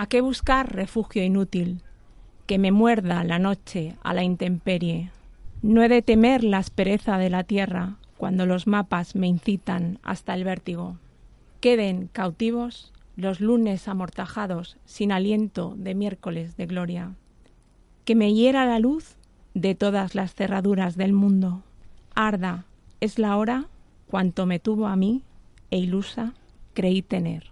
[0.02, 1.84] ¿A qué buscar refugio inútil?
[2.48, 5.12] Que me muerda la noche a la intemperie.
[5.62, 10.34] No he de temer la aspereza de la tierra cuando los mapas me incitan hasta
[10.34, 10.98] el vértigo.
[11.60, 17.12] Queden cautivos los lunes amortajados sin aliento de miércoles de gloria.
[18.04, 19.18] Que me hiera la luz
[19.54, 21.62] de todas las cerraduras del mundo.
[22.16, 22.66] Arda,
[23.02, 23.68] es la hora
[24.08, 25.22] cuanto me tuvo a mí
[25.70, 26.34] e ilusa
[26.74, 27.51] creí tener.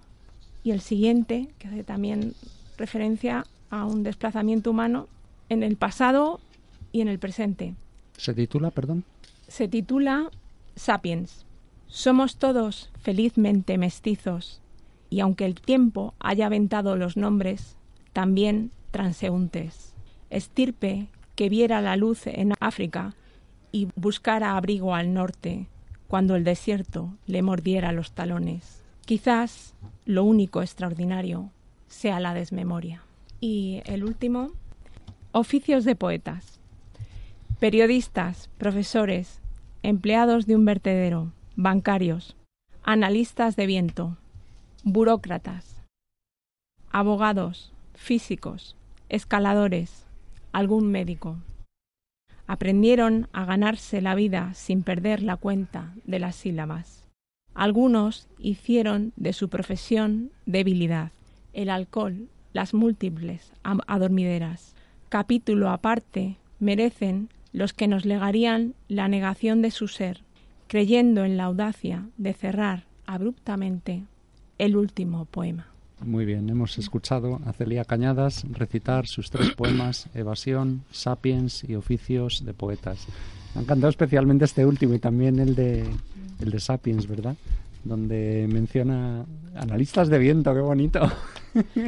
[0.63, 2.33] Y el siguiente, que hace también
[2.77, 5.07] referencia a un desplazamiento humano
[5.49, 6.39] en el pasado
[6.91, 7.75] y en el presente.
[8.17, 9.03] ¿Se titula, perdón?
[9.47, 10.29] Se titula
[10.75, 11.45] Sapiens.
[11.87, 14.61] Somos todos felizmente mestizos,
[15.09, 17.75] y aunque el tiempo haya aventado los nombres,
[18.13, 19.93] también transeúntes.
[20.29, 23.15] Estirpe que viera la luz en África
[23.71, 25.67] y buscara abrigo al norte,
[26.07, 28.78] cuando el desierto le mordiera los talones.
[29.09, 29.73] Quizás
[30.05, 31.49] lo único extraordinario
[31.87, 33.01] sea la desmemoria.
[33.39, 34.51] Y el último,
[35.31, 36.59] oficios de poetas.
[37.59, 39.41] Periodistas, profesores,
[39.81, 42.35] empleados de un vertedero, bancarios,
[42.83, 44.15] analistas de viento,
[44.83, 45.81] burócratas,
[46.91, 48.75] abogados, físicos,
[49.09, 50.05] escaladores,
[50.51, 51.37] algún médico.
[52.45, 57.08] Aprendieron a ganarse la vida sin perder la cuenta de las sílabas.
[57.53, 61.11] Algunos hicieron de su profesión debilidad,
[61.53, 64.75] el alcohol, las múltiples adormideras.
[65.09, 70.21] Capítulo aparte merecen los que nos legarían la negación de su ser,
[70.67, 74.03] creyendo en la audacia de cerrar abruptamente
[74.57, 75.67] el último poema.
[76.05, 82.45] Muy bien, hemos escuchado a Celia Cañadas recitar sus tres poemas, Evasión, Sapiens y Oficios
[82.45, 83.05] de Poetas.
[83.53, 85.89] Me ha encantado especialmente este último y también el de,
[86.39, 87.35] el de Sapiens, ¿verdad?
[87.83, 89.25] Donde menciona
[89.55, 90.99] analistas de viento, qué bonito.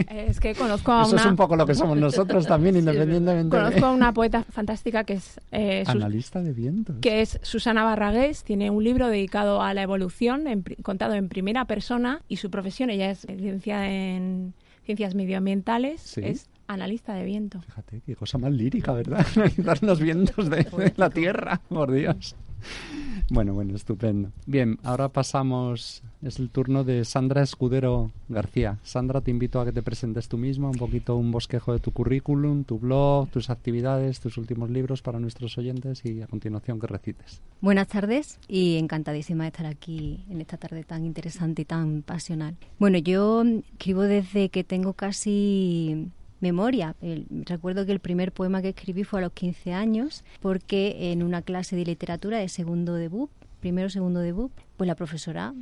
[0.09, 1.21] Es que conozco a Eso una...
[1.21, 3.63] es un poco lo que somos nosotros también, independientemente de...
[3.63, 6.95] Conozco a una poeta fantástica que es, eh, Sus- Analista de vientos.
[7.01, 8.43] que es Susana Barragués.
[8.43, 12.89] Tiene un libro dedicado a la evolución, en contado en primera persona, y su profesión,
[12.89, 14.53] ella es licenciada en
[14.85, 16.21] ciencias medioambientales, Sí.
[16.23, 17.61] es analista de viento.
[17.61, 19.25] Fíjate, qué cosa más lírica, ¿verdad?
[19.35, 22.35] Analizar los vientos de, de la Tierra, por Dios.
[23.29, 24.29] Bueno, bueno, estupendo.
[24.45, 28.79] Bien, ahora pasamos, es el turno de Sandra Escudero García.
[28.83, 31.91] Sandra, te invito a que te presentes tú misma, un poquito un bosquejo de tu
[31.91, 36.87] currículum, tu blog, tus actividades, tus últimos libros para nuestros oyentes y a continuación que
[36.87, 37.41] recites.
[37.61, 42.57] Buenas tardes y encantadísima de estar aquí en esta tarde tan interesante y tan pasional.
[42.79, 46.09] Bueno, yo escribo desde que tengo casi
[46.41, 46.95] memoria.
[47.01, 51.23] El- recuerdo que el primer poema que escribí fue a los 15 años porque en
[51.23, 53.29] una clase de literatura de segundo de BUP,
[53.61, 55.53] primero segundo de BUP, pues la profesora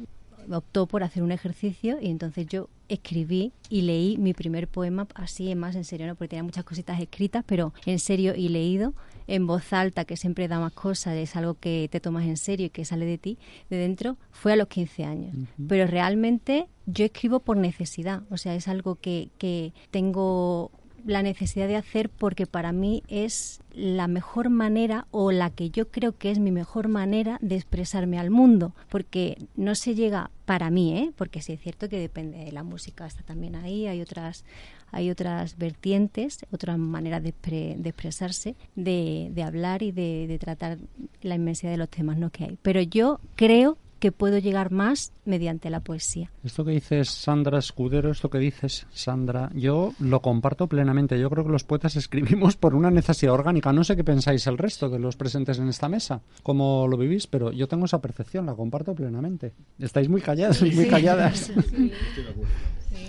[0.51, 5.53] optó por hacer un ejercicio y entonces yo escribí y leí mi primer poema así
[5.53, 6.15] más en serio, ¿no?
[6.15, 8.93] porque tenía muchas cositas escritas, pero en serio y leído
[9.29, 12.65] en voz alta, que siempre da más cosas, es algo que te tomas en serio
[12.65, 13.37] y que sale de ti,
[13.69, 15.35] de dentro, fue a los 15 años.
[15.67, 20.71] Pero realmente yo escribo por necesidad, o sea, es algo que, que tengo
[21.05, 25.89] la necesidad de hacer porque para mí es la mejor manera o la que yo
[25.89, 30.69] creo que es mi mejor manera de expresarme al mundo porque no se llega para
[30.69, 31.11] mí ¿eh?
[31.15, 34.43] porque sí es cierto que depende de la música está también ahí hay otras
[34.91, 40.39] hay otras vertientes otras maneras de, expre- de expresarse de, de hablar y de, de
[40.39, 40.77] tratar
[41.21, 42.29] la inmensidad de los temas ¿no?
[42.29, 47.09] que hay pero yo creo que puedo llegar más mediante la poesía Esto que dices,
[47.09, 51.19] Sandra Escudero, esto que dices, Sandra, yo lo comparto plenamente.
[51.19, 53.73] Yo creo que los poetas escribimos por una necesidad orgánica.
[53.73, 57.27] No sé qué pensáis el resto de los presentes en esta mesa, cómo lo vivís,
[57.27, 59.51] pero yo tengo esa percepción, la comparto plenamente.
[59.77, 61.51] Estáis muy calladas, muy calladas.
[61.69, 61.91] Sí,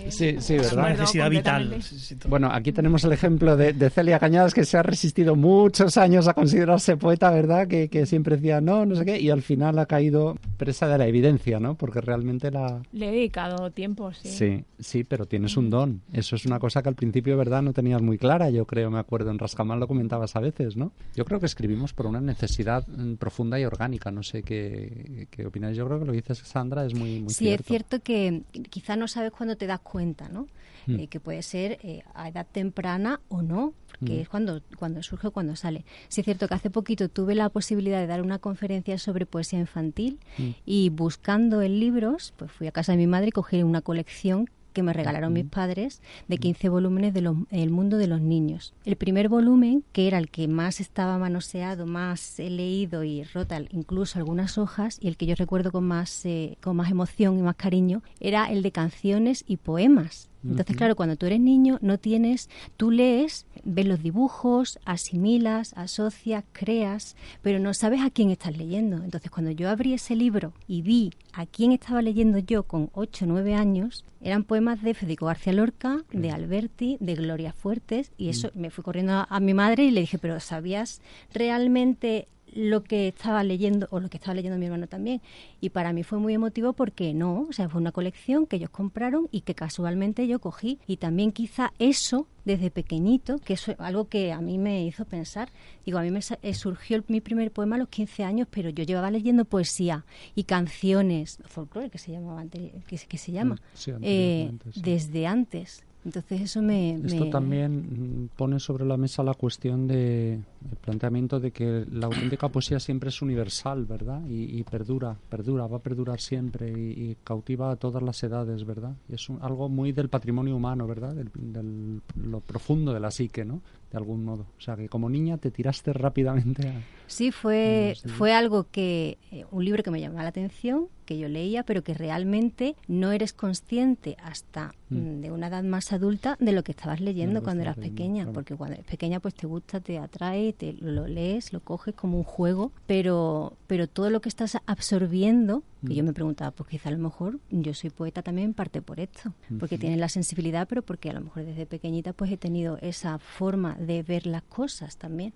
[0.09, 0.89] sí, Es una ¿verdad?
[0.99, 1.81] necesidad vital.
[1.81, 2.15] Sí, sí.
[2.27, 6.27] Bueno, aquí tenemos el ejemplo de, de Celia Cañadas, que se ha resistido muchos años
[6.27, 7.67] a considerarse poeta, ¿verdad?
[7.67, 10.97] Que, que siempre decía no, no sé qué, y al final ha caído presa de
[10.97, 11.75] la evidencia, ¿no?
[11.75, 12.81] Porque realmente la...
[12.91, 14.29] Le he dedicado tiempo, sí.
[14.29, 16.01] Sí, sí, pero tienes un don.
[16.13, 17.61] Eso es una cosa que al principio, ¿verdad?
[17.61, 19.31] No tenías muy clara, yo creo, me acuerdo.
[19.31, 20.91] En Rascamal lo comentabas a veces, ¿no?
[21.15, 24.11] Yo creo que escribimos por una necesidad mm, profunda y orgánica.
[24.11, 25.77] No sé qué, qué opináis.
[25.77, 27.63] Yo creo que lo que dices, Sandra, es muy, muy sí, cierto.
[27.63, 30.47] es cierto que quizá no sabes cuándo te das cuenta, ¿no?
[30.87, 30.99] Mm.
[31.01, 34.19] Eh, que puede ser eh, a edad temprana o no, porque Mm.
[34.21, 35.85] es cuando, cuando surge o cuando sale.
[36.07, 39.59] Sí, es cierto que hace poquito tuve la posibilidad de dar una conferencia sobre poesía
[39.59, 40.49] infantil Mm.
[40.65, 44.49] y buscando en libros, pues fui a casa de mi madre y cogí una colección
[44.73, 48.73] que me regalaron mis padres de 15 volúmenes de los- El mundo de los niños.
[48.85, 53.59] El primer volumen, que era el que más estaba manoseado, más he leído y rota
[53.71, 57.41] incluso algunas hojas, y el que yo recuerdo con más, eh, con más emoción y
[57.41, 60.29] más cariño, era el de canciones y poemas.
[60.43, 66.43] Entonces, claro, cuando tú eres niño no tienes, tú lees, ves los dibujos, asimilas, asocias,
[66.51, 68.97] creas, pero no sabes a quién estás leyendo.
[69.03, 73.25] Entonces, cuando yo abrí ese libro y vi a quién estaba leyendo yo con 8
[73.25, 78.29] o 9 años, eran poemas de Federico García Lorca, de Alberti, de Gloria Fuertes, y
[78.29, 81.01] eso me fui corriendo a, a mi madre y le dije, pero ¿sabías
[81.33, 85.21] realmente lo que estaba leyendo o lo que estaba leyendo mi hermano también
[85.61, 88.69] y para mí fue muy emotivo porque no, o sea, fue una colección que ellos
[88.69, 94.07] compraron y que casualmente yo cogí y también quizá eso desde pequeñito, que es algo
[94.09, 95.49] que a mí me hizo pensar,
[95.85, 98.69] digo, a mí me eh, surgió el- mi primer poema a los 15 años, pero
[98.69, 103.55] yo llevaba leyendo poesía y canciones, folclore que se llamaba que, se- que se llama,
[103.55, 104.81] Mm, sí, eh, sí.
[104.81, 105.83] desde antes.
[106.03, 106.95] Entonces eso me...
[106.95, 111.85] Esto me- también mm, pone sobre la mesa la cuestión de el planteamiento de que
[111.91, 114.21] la auténtica poesía siempre es universal, ¿verdad?
[114.27, 118.65] Y, y perdura, perdura, va a perdurar siempre y, y cautiva a todas las edades,
[118.65, 118.95] ¿verdad?
[119.09, 121.13] Y es un- algo muy del patrimonio humano, ¿verdad?
[121.13, 123.61] Del, del- lo profundo de la psique, ¿no?
[123.91, 124.47] De algún modo.
[124.57, 126.81] O sea, que como niña te tiraste rápidamente a...
[127.11, 128.09] Sí, fue, Mm, sí.
[128.15, 131.83] fue algo que, eh, un libro que me llamaba la atención, que yo leía, pero
[131.83, 134.95] que realmente no eres consciente hasta Mm.
[134.97, 138.33] mm, de una edad más adulta de lo que estabas leyendo cuando eras pequeña, claro.
[138.33, 142.17] porque cuando eres pequeña pues te gusta, te atrae, te lo lees, lo coges como
[142.17, 145.97] un juego, pero, pero todo lo que estás absorbiendo, que Mm.
[145.97, 148.99] yo me preguntaba, pues quizá a lo mejor yo soy poeta también en parte por
[148.99, 152.77] esto, porque tienes la sensibilidad, pero porque a lo mejor desde pequeñita pues he tenido
[152.81, 155.33] esa forma de ver las cosas también.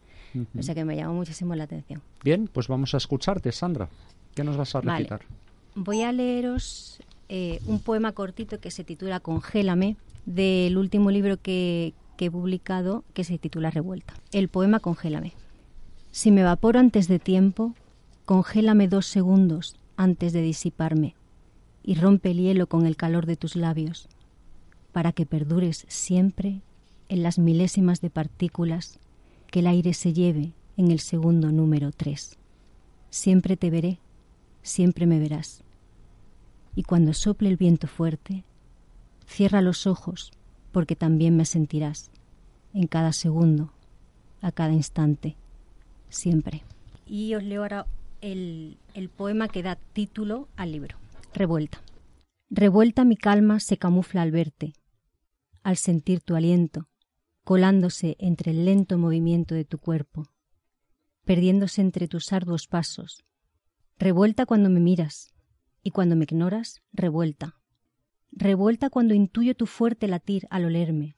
[0.57, 2.01] O sea que me llamó muchísimo la atención.
[2.23, 3.89] Bien, pues vamos a escucharte, Sandra.
[4.33, 4.99] ¿Qué nos vas a Vale.
[4.99, 5.21] recitar?
[5.75, 11.93] Voy a leeros eh, un poema cortito que se titula Congélame, del último libro que,
[12.17, 14.13] que he publicado, que se titula Revuelta.
[14.31, 15.33] El poema Congélame.
[16.11, 17.73] Si me evaporo antes de tiempo,
[18.25, 21.15] congélame dos segundos antes de disiparme
[21.83, 24.07] y rompe el hielo con el calor de tus labios,
[24.91, 26.61] para que perdures siempre
[27.09, 28.97] en las milésimas de partículas
[29.51, 32.37] que el aire se lleve en el segundo número tres.
[33.09, 33.99] Siempre te veré,
[34.61, 35.63] siempre me verás.
[36.75, 38.43] Y cuando sople el viento fuerte,
[39.25, 40.31] cierra los ojos,
[40.71, 42.11] porque también me sentirás,
[42.73, 43.71] en cada segundo,
[44.41, 45.37] a cada instante,
[46.09, 46.63] siempre.
[47.07, 47.85] Y os leo ahora
[48.21, 50.97] el, el poema que da título al libro,
[51.33, 51.81] Revuelta.
[52.49, 54.73] Revuelta mi calma se camufla al verte,
[55.63, 56.87] al sentir tu aliento,
[57.43, 60.27] colándose entre el lento movimiento de tu cuerpo,
[61.25, 63.25] perdiéndose entre tus arduos pasos.
[63.97, 65.33] Revuelta cuando me miras
[65.83, 67.59] y cuando me ignoras, revuelta.
[68.31, 71.15] Revuelta cuando intuyo tu fuerte latir al olerme.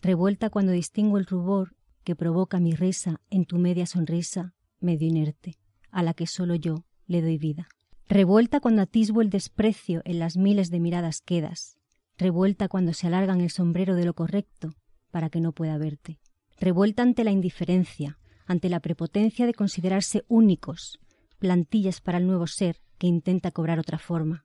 [0.00, 5.58] Revuelta cuando distingo el rubor que provoca mi risa en tu media sonrisa, medio inerte,
[5.90, 7.68] a la que solo yo le doy vida.
[8.08, 11.78] Revuelta cuando atisbo el desprecio en las miles de miradas quedas.
[12.18, 14.74] Revuelta cuando se alargan el sombrero de lo correcto
[15.10, 16.18] para que no pueda verte.
[16.58, 20.98] Revuelta ante la indiferencia, ante la prepotencia de considerarse únicos,
[21.38, 24.44] plantillas para el nuevo ser que intenta cobrar otra forma,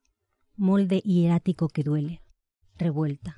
[0.56, 2.22] molde hierático que duele.
[2.78, 3.36] Revuelta.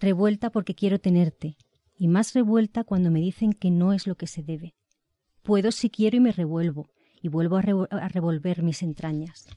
[0.00, 1.56] Revuelta porque quiero tenerte,
[1.96, 4.74] y más revuelta cuando me dicen que no es lo que se debe.
[5.42, 6.88] Puedo si quiero y me revuelvo,
[7.20, 9.48] y vuelvo a, revo a revolver mis entrañas.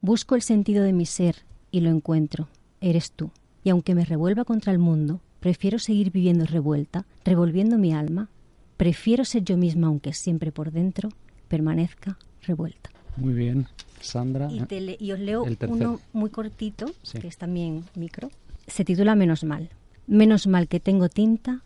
[0.00, 2.48] Busco el sentido de mi ser y lo encuentro.
[2.80, 3.30] Eres tú.
[3.64, 8.30] Y aunque me revuelva contra el mundo, prefiero seguir viviendo revuelta, revolviendo mi alma.
[8.78, 11.10] Prefiero ser yo misma, aunque siempre por dentro
[11.48, 12.16] permanezca
[12.46, 12.90] revuelta.
[13.16, 13.66] Muy bien,
[14.00, 14.48] Sandra.
[14.50, 17.18] Y, te le- y os leo uno muy cortito, Sí.
[17.18, 18.30] que es también micro.
[18.66, 19.68] Se titula Menos mal.
[20.06, 21.62] Menos mal que tengo tinta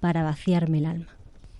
[0.00, 1.08] para vaciarme el alma.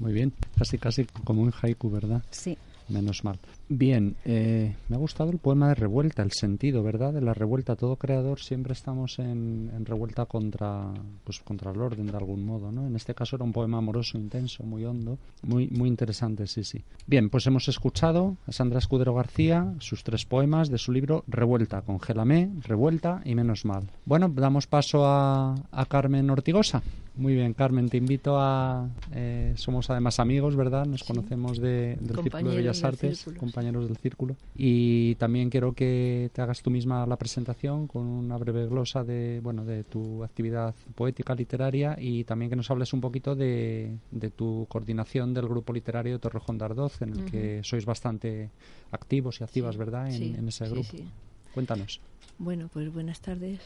[0.01, 2.23] Muy bien, casi casi como un haiku, ¿verdad?
[2.31, 2.57] Sí.
[2.89, 3.39] Menos mal.
[3.69, 7.15] Bien, eh, me ha gustado el poema de revuelta, el sentido, ¿verdad?
[7.15, 7.77] De la revuelta.
[7.77, 10.93] Todo creador siempre estamos en, revuelta contra,
[11.25, 12.87] pues, contra el orden de algún modo, ¿no?
[12.87, 16.83] En este caso era un poema amoroso, intenso, muy hondo, muy, muy interesante, sí, sí.
[17.07, 21.83] Bien, pues hemos escuchado a Sandra Escudero García, sus tres poemas de su libro Revuelta,
[21.83, 23.91] Congélame, Revuelta y Menos mal.
[24.05, 26.83] Bueno, damos paso a, a Carmen Ortigosa.
[27.17, 28.89] Muy bien, Carmen, te invito a...
[29.13, 30.85] eh, somos además amigos, ¿verdad?
[30.85, 34.35] Nos conocemos de, del Círculo de Bellas Artes, compañeros del Círculo.
[34.57, 39.39] Y también quiero que te hagas tú misma la presentación con una breve glosa de,
[39.45, 44.31] bueno, de tu actividad poética, literaria y también que nos hables un poquito de, de
[44.31, 48.51] tu coordinación del grupo literario Torrejón de Ardoz, en el que sois bastante
[48.91, 50.07] activos y activas, Sí, ¿verdad?
[50.09, 50.89] En, sí, en ese grupo.
[51.55, 52.01] Cuéntanos.
[52.39, 53.61] Bueno, pues buenas tardes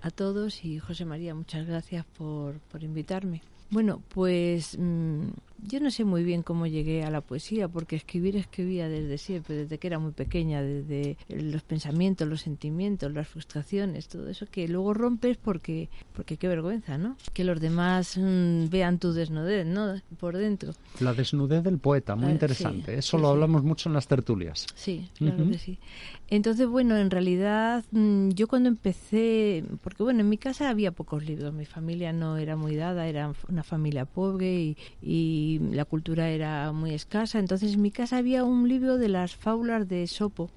[0.00, 3.42] a todos y José María, muchas gracias por, por invitarme.
[3.70, 5.28] Bueno, pues mm,
[5.66, 9.56] yo no sé muy bien cómo llegué a la poesía, porque escribir escribía desde siempre,
[9.56, 14.68] desde que era muy pequeña, desde los pensamientos, los sentimientos, las frustraciones, todo eso que
[14.68, 17.16] luego rompes porque, porque qué vergüenza, ¿no?
[17.32, 19.94] Que los demás mm, vean tu desnudez, ¿no?
[20.20, 20.72] Por dentro.
[21.00, 22.92] La desnudez del poeta, muy Ah, interesante.
[22.92, 23.32] sí, Eso sí, lo sí.
[23.32, 24.66] hablamos mucho en las tertulias.
[24.74, 25.78] Sí, claro que sí.
[26.28, 31.24] Entonces, bueno, en realidad mm, yo cuando empecé, porque bueno, en mi casa había pocos
[31.24, 36.30] libros, mi familia no era muy dada, era una familia pobre y, y la cultura
[36.30, 40.50] era muy escasa, entonces en mi casa había un libro de las fábulas de Sopo.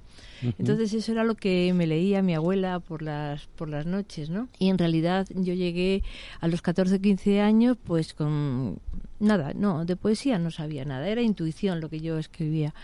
[0.58, 4.48] Entonces eso era lo que me leía mi abuela por las por las noches, ¿no?
[4.58, 6.02] Y en realidad yo llegué
[6.40, 8.78] a los 14, 15 años pues con
[9.20, 12.74] nada, no, de poesía no sabía nada, era intuición lo que yo escribía.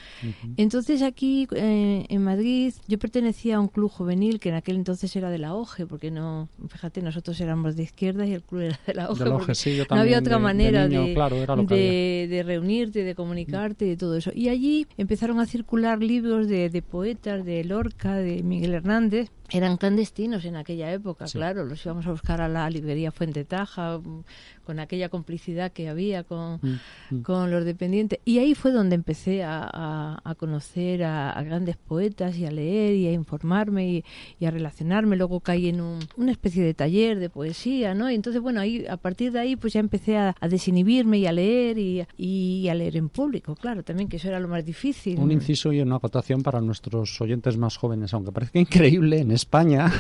[0.57, 5.15] Entonces aquí eh, en Madrid yo pertenecía a un club juvenil que en aquel entonces
[5.17, 8.81] era de la OGE, porque no, fíjate, nosotros éramos de izquierda y el club era
[8.87, 9.25] de la OGE.
[9.25, 11.37] De la porque OGE, sí, yo no había otra de- de manera niño, de, claro,
[11.37, 14.31] era lo que de, de reunirte, de comunicarte, de todo eso.
[14.35, 19.31] Y allí empezaron a circular libros de, de poetas, de Lorca, de Miguel Hernández.
[19.51, 21.39] Eran clandestinos en aquella época, Sí.
[21.39, 24.25] claro, los íbamos a buscar a la librería Fuente Taja, mm,
[24.65, 27.23] con aquella complicidad que había con, Mm, mm.
[27.23, 28.19] con los dependientes.
[28.25, 32.51] Y ahí fue donde empecé a, a- a conocer a, a grandes poetas y a
[32.51, 34.05] leer y a informarme y,
[34.41, 35.17] y a relacionarme.
[35.17, 38.11] Luego caí en un- una especie de taller de poesía, ¿no?
[38.11, 41.33] Y entonces, bueno, ahí, a partir de ahí pues ya empecé a, desinhibirme y a
[41.33, 45.19] leer y, y a leer en público, claro, también, que eso era lo más difícil.
[45.19, 49.93] Un inciso y una acotación para nuestros oyentes más jóvenes, aunque parezca increíble, en España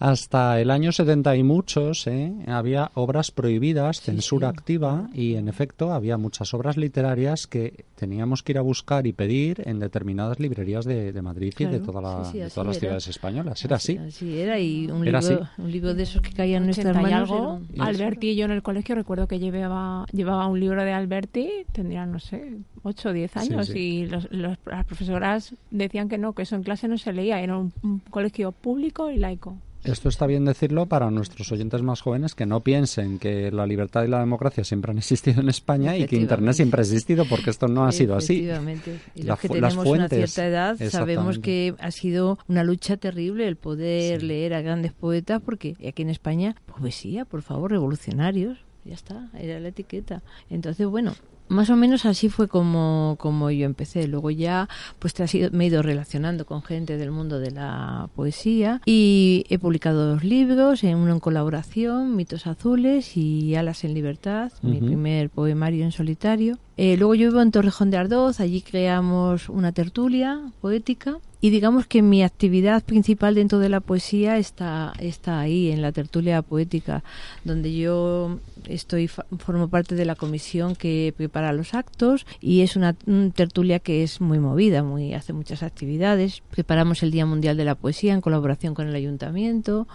[0.00, 2.32] Hasta el año 70 y muchos ¿eh?
[2.46, 8.52] había obras prohibidas, censura activa y en efecto había muchas obras literarias que teníamos que
[8.52, 12.00] ir a buscar y pedir en determinadas librerías de, de Madrid y de, Claro, toda
[12.02, 12.80] la- sí, sí, de así todas las era.
[12.80, 13.64] ciudades españolas.
[13.64, 13.96] Era así.
[13.96, 15.52] Así era, y un, Era libro, así.
[15.62, 17.30] un libro de esos que caían en nuestras 80 y manos.
[17.32, 17.60] algo.
[17.74, 21.48] era Alberti y yo en el colegio recuerdo que llevaba, llevaba un libro de Alberti,
[21.72, 23.78] tendría, no sé, 8 o 10 Sí, años, sí.
[23.78, 27.40] y los- los- las profesoras decían que no, que eso en clase no se leía,
[27.40, 29.56] era un, un colegio público y laico.
[29.84, 34.04] Esto está bien decirlo para nuestros oyentes más jóvenes que no piensen que la libertad
[34.04, 37.50] y la democracia siempre han existido en España y que Internet siempre ha existido porque
[37.50, 38.40] esto no ha sido así.
[38.40, 39.00] Efectivamente.
[39.14, 42.96] Y La los que tenemos una fuentes, cierta edad sabemos que ha sido una lucha
[42.96, 48.58] terrible el poder leer a grandes poetas porque aquí en España, poesía, por favor, revolucionarios,
[48.84, 50.22] ya está, era la etiqueta.
[50.50, 51.14] Entonces, bueno,
[51.48, 54.06] más o menos así fue como, como yo empecé.
[54.08, 54.68] Luego ya
[54.98, 58.80] pues te has ido- me he ido relacionando con gente del mundo de la poesía
[58.86, 64.78] y he publicado dos libros, uno en colaboración, Mitos Azules y Alas en Libertad, mi
[64.80, 66.58] primer poemario en solitario.
[66.80, 71.86] Eh, luego yo vivo en Torrejón de Ardoz, allí creamos una tertulia poética y digamos
[71.86, 77.04] que mi actividad principal dentro de la poesía está, está ahí, en la tertulia poética,
[77.44, 82.94] donde yo estoy formo parte de la comisión que prepara los actos y es una
[83.34, 86.42] tertulia que es muy movida, muy hace muchas actividades.
[86.50, 89.86] Preparamos el Día Mundial de la Poesía en colaboración con el ayuntamiento.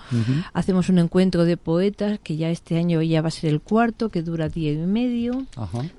[0.53, 4.09] Hacemos un encuentro de poetas que ya este año ya va a ser el cuarto,
[4.09, 5.45] que dura día y medio.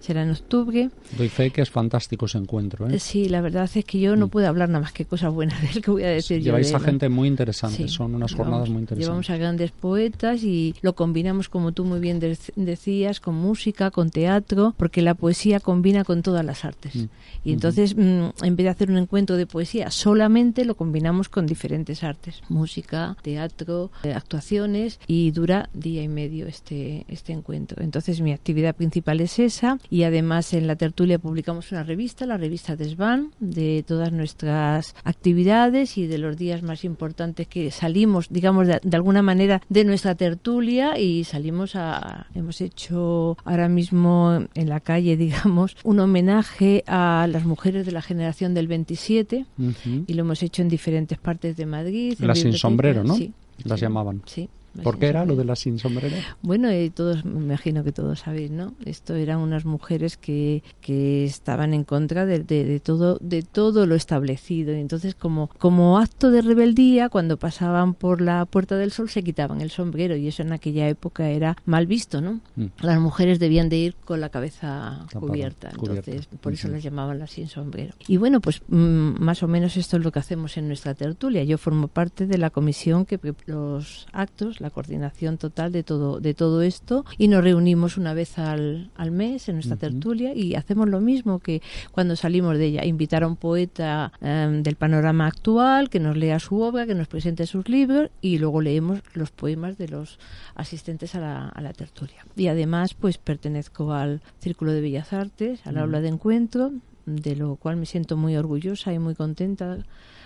[0.00, 0.73] Será en octubre.
[1.16, 2.88] Doy fe que es fantástico ese encuentro.
[2.88, 2.98] ¿eh?
[2.98, 5.68] Sí, la verdad es que yo no puedo hablar nada más que cosas buenas de
[5.68, 6.44] él que voy a decir yo.
[6.46, 9.06] Lleváis de a gente muy interesante, Sí, son unas llevamos- jornadas muy interesantes.
[9.06, 13.90] Llevamos a grandes poetas y lo combinamos, como tú muy bien de- decías, con música,
[13.90, 16.94] con teatro, porque la poesía combina con todas las artes.
[16.96, 17.04] Mm.
[17.44, 18.00] Y entonces, mm,
[18.42, 23.16] en vez de hacer un encuentro de poesía, solamente lo combinamos con diferentes artes, música,
[23.22, 27.82] teatro, eh, actuaciones, y dura día y medio este, este encuentro.
[27.82, 32.36] Entonces, mi actividad principal es esa, y además en la tertulia publicamos una revista, la
[32.36, 38.66] revista Desvan, de todas nuestras actividades y de los días más importantes que salimos, digamos,
[38.66, 44.68] de, de alguna manera de nuestra tertulia y salimos a, hemos hecho ahora mismo en
[44.68, 50.04] la calle, digamos, un homenaje a las mujeres de la generación del 27 Ujú.
[50.06, 52.16] y lo hemos hecho en diferentes partes de Madrid.
[52.18, 53.14] Las sin sombrero, ¿no?
[53.16, 53.32] Sí.
[53.64, 54.22] Las sí, llamaban.
[54.26, 54.48] Sí.
[54.82, 56.16] ¿Por qué era lo de las sin sombrero?
[56.42, 58.74] Bueno, eh, todos, me imagino que todos sabéis, ¿no?
[58.84, 63.86] Esto eran unas mujeres que, que estaban en contra de, de- de todo de todo
[63.86, 64.72] lo establecido.
[64.76, 69.22] Y entonces, como, como acto de rebeldía, cuando pasaban por la Puerta del Sol, se
[69.22, 70.16] quitaban el sombrero.
[70.16, 72.40] Y eso en aquella época era mal visto, ¿no?
[72.56, 72.66] Mm.
[72.82, 75.70] Las mujeres debían de ir con la cabeza cubierta.
[75.76, 76.10] cubierta.
[76.10, 76.74] Entonces, por eso Ujú.
[76.74, 77.94] las llamaban las sin sombrero.
[78.08, 81.44] Y bueno, pues mm, más o menos esto es lo que hacemos en nuestra tertulia.
[81.44, 86.32] Yo formo parte de la comisión que los actos, la coordinación total de todo de
[86.32, 90.88] todo esto y nos reunimos una vez al, al mes en nuestra tertulia y hacemos
[90.88, 91.60] lo mismo que
[91.92, 96.38] cuando salimos de ella, invitar a un poeta em, del panorama actual que nos lea
[96.40, 100.18] su obra, que nos presente sus libros y luego leemos los poemas de los
[100.54, 102.24] asistentes a la, a la tertulia.
[102.34, 106.72] Y además, pues pertenezco al Círculo de Bellas Artes, al aula de encuentro,
[107.04, 109.78] de lo cual me siento muy orgullosa y muy contenta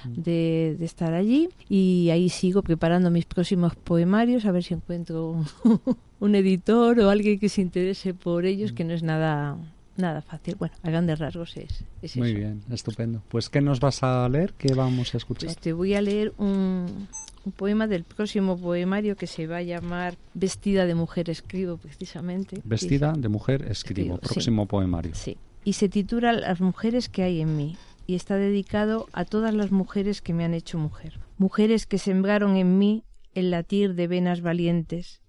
[0.04, 1.48] de, de estar allí.
[1.68, 5.44] Y ahí sigo preparando mis próximos poemarios, a ver si encuentro
[6.20, 9.56] un editor o alguien que se interese por ellos, que no es nada
[9.96, 10.54] nada fácil.
[10.56, 12.38] Bueno, a grandes rasgos es, es Muy eso.
[12.38, 13.20] bien, estupendo.
[13.28, 14.52] Pues, ¿qué nos vas a leer?
[14.56, 15.48] ¿Qué vamos a escuchar?
[15.48, 17.08] Pues te voy a leer un,
[17.44, 22.60] un poema del próximo poemario que se va a llamar Vestida de mujer escribo precisamente.
[22.62, 24.14] Vestida Dice- de mujer, escribo.
[24.14, 24.34] Escribo, sí.
[24.34, 25.10] Próximo poemario.
[25.16, 25.36] Sí.
[25.64, 27.76] Y se titula Las mujeres que hay en mí
[28.08, 31.20] y está dedicado a todas las mujeres que me han hecho mujer.
[31.36, 33.04] Mujeres que sembraron en mí
[33.34, 35.20] el latir de venas valientes,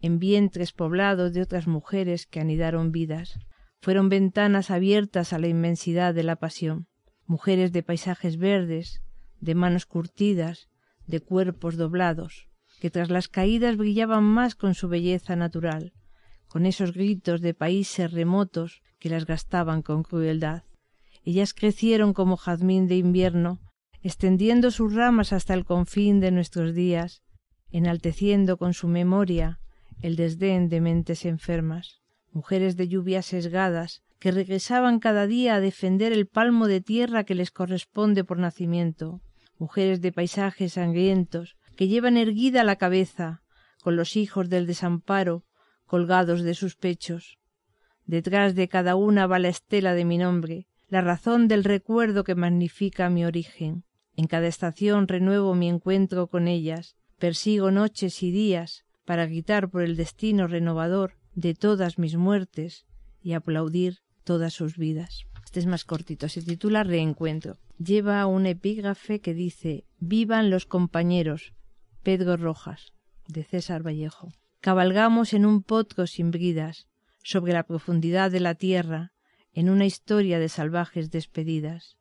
[0.00, 3.38] en vientres poblados de otras mujeres que anidaron vidas.
[3.80, 6.88] Fueron ventanas abiertas a la inmensidad de la pasión.
[7.24, 9.00] Mujeres de paisajes verdes,
[9.40, 10.68] de manos curtidas,
[11.06, 12.48] de cuerpos doblados,
[12.80, 15.92] que tras las caídas brillaban más con su belleza natural,
[16.48, 20.64] con esos gritos de países remotos que las gastaban con crueldad.
[21.24, 23.60] Ellas crecieron como jazmín de invierno,
[24.02, 27.22] extendiendo sus ramas hasta el confín de nuestros días,
[27.70, 29.58] enalteciendo con su memoria
[30.02, 32.02] el desdén de mentes enfermas,
[32.32, 37.34] mujeres de lluvias sesgadas, que regresaban cada día a defender el palmo de tierra que
[37.34, 39.20] les corresponde por nacimiento,
[39.58, 43.42] mujeres de paisajes sangrientos, que llevan erguida la cabeza,
[43.82, 45.44] con los hijos del desamparo
[45.86, 47.38] colgados de sus pechos.
[48.06, 52.34] Detrás de cada una va la estela de mi nombre, la razón del recuerdo que
[52.34, 53.84] magnifica mi origen.
[54.16, 59.82] En cada estación renuevo mi encuentro con ellas, Persigo noches y días para gritar por
[59.82, 62.86] el destino renovador de todas mis muertes
[63.22, 65.24] y aplaudir todas sus vidas.
[65.44, 67.56] Este es más cortito, se titula Reencuentro.
[67.78, 71.54] Lleva un epígrafe que dice Vivan los compañeros.
[72.02, 72.92] Pedro Rojas,
[73.28, 74.28] de César Vallejo.
[74.60, 76.88] Cabalgamos en un potro sin bridas,
[77.22, 79.13] sobre la profundidad de la tierra,
[79.54, 81.96] en una historia de salvajes despedidas.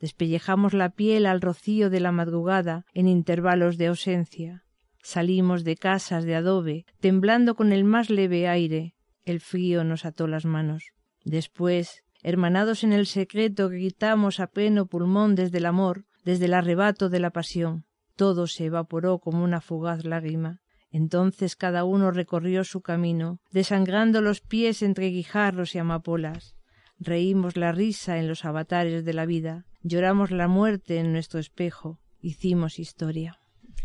[0.00, 4.64] Despellejamos la piel al rocío de la madrugada en intervalos de ausencia.
[5.02, 8.94] Salimos de casas de adobe, temblando con el más leve aire.
[9.24, 10.92] El frío nos ató las manos.
[11.24, 17.08] Después, hermanados en el secreto, gritamos a pleno pulmón desde el amor, desde el arrebato
[17.08, 17.84] de la pasión.
[18.16, 20.60] Todo se evaporó como una fugaz lágrima.
[20.90, 26.55] Entonces cada uno recorrió su camino, desangrando los pies entre guijarros y amapolas.
[26.98, 31.98] Reímos la risa en los avatares de la vida, lloramos la muerte en nuestro espejo,
[32.22, 33.38] hicimos historia.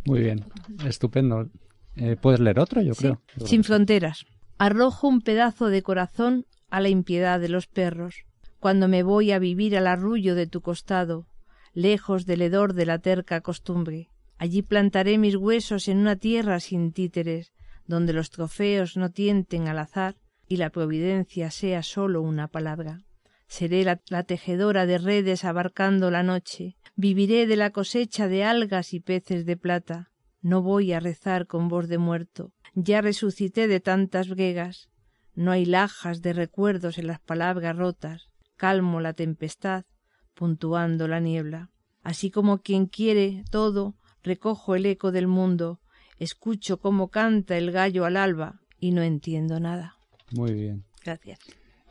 [0.05, 0.45] Muy bien,
[0.85, 1.49] estupendo.
[1.95, 3.01] Eh, ¿Puedes leer otro, yo Sí.
[3.01, 3.21] creo?
[3.45, 4.25] Sin fronteras.
[4.57, 8.15] Arrojo un pedazo de corazón a la impiedad de los perros.
[8.59, 11.25] Cuando me voy a vivir al arrullo de tu costado,
[11.73, 14.07] lejos del hedor de la terca costumbre.
[14.37, 17.51] Allí plantaré mis huesos en una tierra sin títeres,
[17.87, 20.15] donde los trofeos no tienten al azar
[20.51, 23.05] y la providencia sea sólo una palabra.
[23.47, 28.93] Seré la, la tejedora de redes abarcando la noche, viviré de la cosecha de algas
[28.93, 30.11] y peces de plata.
[30.41, 34.89] No voy a rezar con voz de muerto, ya resucité de tantas bregas.
[35.35, 38.27] No hay lajas de recuerdos en las palabras rotas,
[38.57, 39.85] calmo la tempestad,
[40.33, 41.69] puntuando la niebla.
[42.03, 45.79] Así como quien quiere todo, recojo el eco del mundo,
[46.19, 50.00] escucho cómo canta el gallo al alba y no entiendo nada.
[50.31, 50.83] Muy bien.
[51.03, 51.39] Gracias.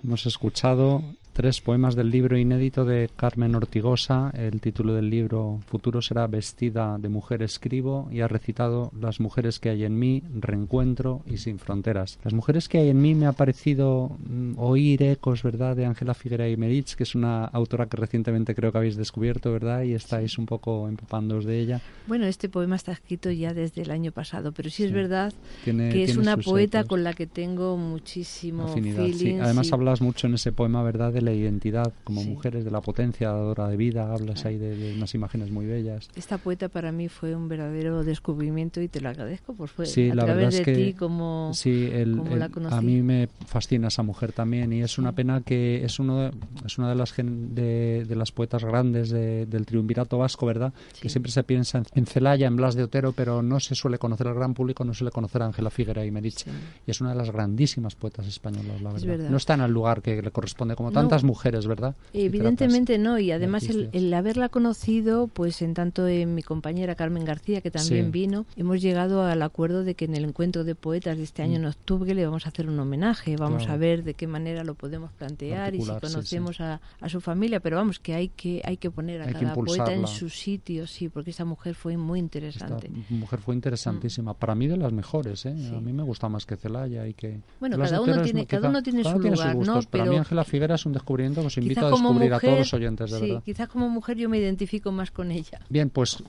[0.02, 4.30] Hemos escuchado tres poemas del libro inédito de Carmen Ortigosa.
[4.34, 9.58] El título del libro Futuro será Vestida de mujer escribo y ha recitado Las mujeres
[9.58, 12.18] que hay en mí, Reencuentro y Sin fronteras.
[12.24, 16.14] Las mujeres que hay en mí me ha parecido mm, oír ecos, ¿verdad?, de Ángela
[16.14, 19.82] Figuera y Merich, que es una autora que recientemente creo que habéis descubierto, ¿verdad?
[19.84, 21.80] Y estáis un poco empapándoos de ella.
[22.06, 25.32] Bueno, este poema está escrito ya desde el año pasado, pero sí, es verdad
[25.64, 26.88] Tiene- que es una poeta ecos.
[26.90, 29.38] con la que tengo muchísimo Afinidad, sí.
[29.40, 29.72] Además sí.
[29.74, 32.28] hablas mucho en ese poema, ¿verdad?, de la identidad como Sí.
[32.30, 36.08] mujeres, de la potencia dadora de vida, hablas ahí de, de unas imágenes muy bellas.
[36.14, 40.10] Esta poeta para mí fue un verdadero descubrimiento y te lo agradezco por fue Sí,
[40.10, 42.74] a la través verdad de es que ti como, sí, el- como el- la conocí.
[42.74, 46.30] a mí me fascina esa mujer también y es una pena que es uno de-
[46.64, 50.72] es una de las gen- de, de las poetas grandes de- del triunvirato vasco, ¿verdad?
[51.00, 54.26] Que siempre se piensa en, Celaya, en Blas de Otero, pero no se suele conocer
[54.28, 56.46] al gran público, no se suele conocer a Ángela Figuera y Merich.
[56.86, 59.06] Y es una de las grandísimas poetas españolas, la Es verdad.
[59.18, 59.30] verdad.
[59.30, 60.94] No está en el lugar que le corresponde como No.
[61.10, 61.94] Tantas mujeres, ¿verdad?
[62.12, 67.24] Evidentemente no, y además el, el haberla conocido, pues en tanto en mi compañera Carmen
[67.24, 68.10] García, que también Sí.
[68.10, 71.56] vino, hemos llegado al acuerdo de que en el encuentro de poetas de este año
[71.56, 73.66] en octubre le vamos a hacer un homenaje, vamos Mm.
[73.66, 73.72] Claro.
[73.74, 77.08] a ver de qué manera lo podemos plantear y si Articular, sí, conocemos A, a
[77.08, 80.06] su familia, pero vamos, que hay que, hay que poner a Hay cada poeta en
[80.06, 82.90] su sitio, sí, porque esa mujer fue muy Esta interesante.
[83.10, 85.54] mujer fue interesantísima, para mí de las mejores, ¿eh?
[85.76, 88.82] A mí me gusta más que Celaya y que Bueno, cada uno tiene- cada uno
[88.82, 89.54] tiene cada su lugar, ¿no?
[89.56, 92.32] gustos, Para mí Pero- Ángela Figuera es un descubrimiento que os invito Quizás a descubrir
[92.32, 93.42] a mujer- todos los oyentes, de sí, verdad.
[93.44, 95.60] quizás como mujer yo me identifico más con ella.
[95.68, 96.22] Bien, pues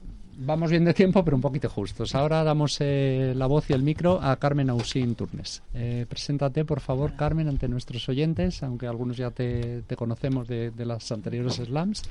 [0.44, 2.16] vamos bien de tiempo, pero un poquito justos.
[2.16, 5.62] Ahora damos eh, la voz y el micro a Carmen Ausín Turnes.
[5.74, 10.72] Eh, preséntate, por favor, Carmen, ante nuestros oyentes, aunque algunos ya te, te conocemos de,
[10.72, 12.02] de las anteriores slams,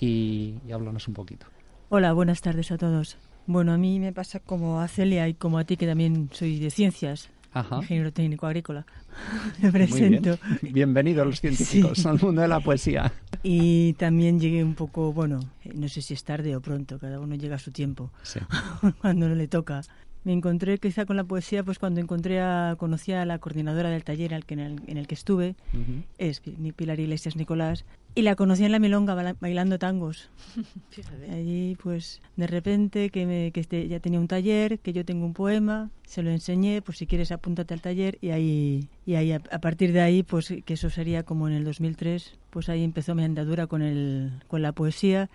[0.00, 1.46] y, y háblanos un poquito.
[1.88, 3.16] Hola, buenas tardes a todos.
[3.46, 6.58] Bueno, a mí me pasa como a Celia y como a ti, que también soy
[6.58, 7.76] de ciencias, Ajá.
[7.76, 8.84] ingeniero técnico agrícola.
[9.62, 10.20] Me Muy bien.
[10.22, 10.38] presento.
[10.62, 12.08] Bienvenidos los científicos Sí.
[12.08, 13.12] al mundo de la poesía.
[13.42, 17.20] Y también llegué un poco, bueno, eh, no sé si es tarde o pronto, cada
[17.20, 18.40] uno llega a su tiempo, Sí.
[19.00, 19.82] cuando no le toca.
[20.24, 24.04] Me encontré quizá con la poesía, pues cuando encontré a, conocí a la coordinadora del
[24.04, 26.02] taller al que- en, el, en el que estuve, Ujú.
[26.18, 27.84] es mi Pilar Iglesias Nicolás,
[28.14, 30.30] y la conocí en la milonga baila- bailando tangos.
[31.30, 35.26] Allí, pues, de repente, que, me, que este, ya tenía un taller, que yo tengo
[35.26, 39.32] un poema, se lo enseñé, pues si quieres apúntate al taller, y ahí, y ahí
[39.32, 42.84] a, a partir de ahí, pues que eso sería como en el 2003, pues ahí
[42.84, 45.28] empezó mi andadura con, el, con la poesía.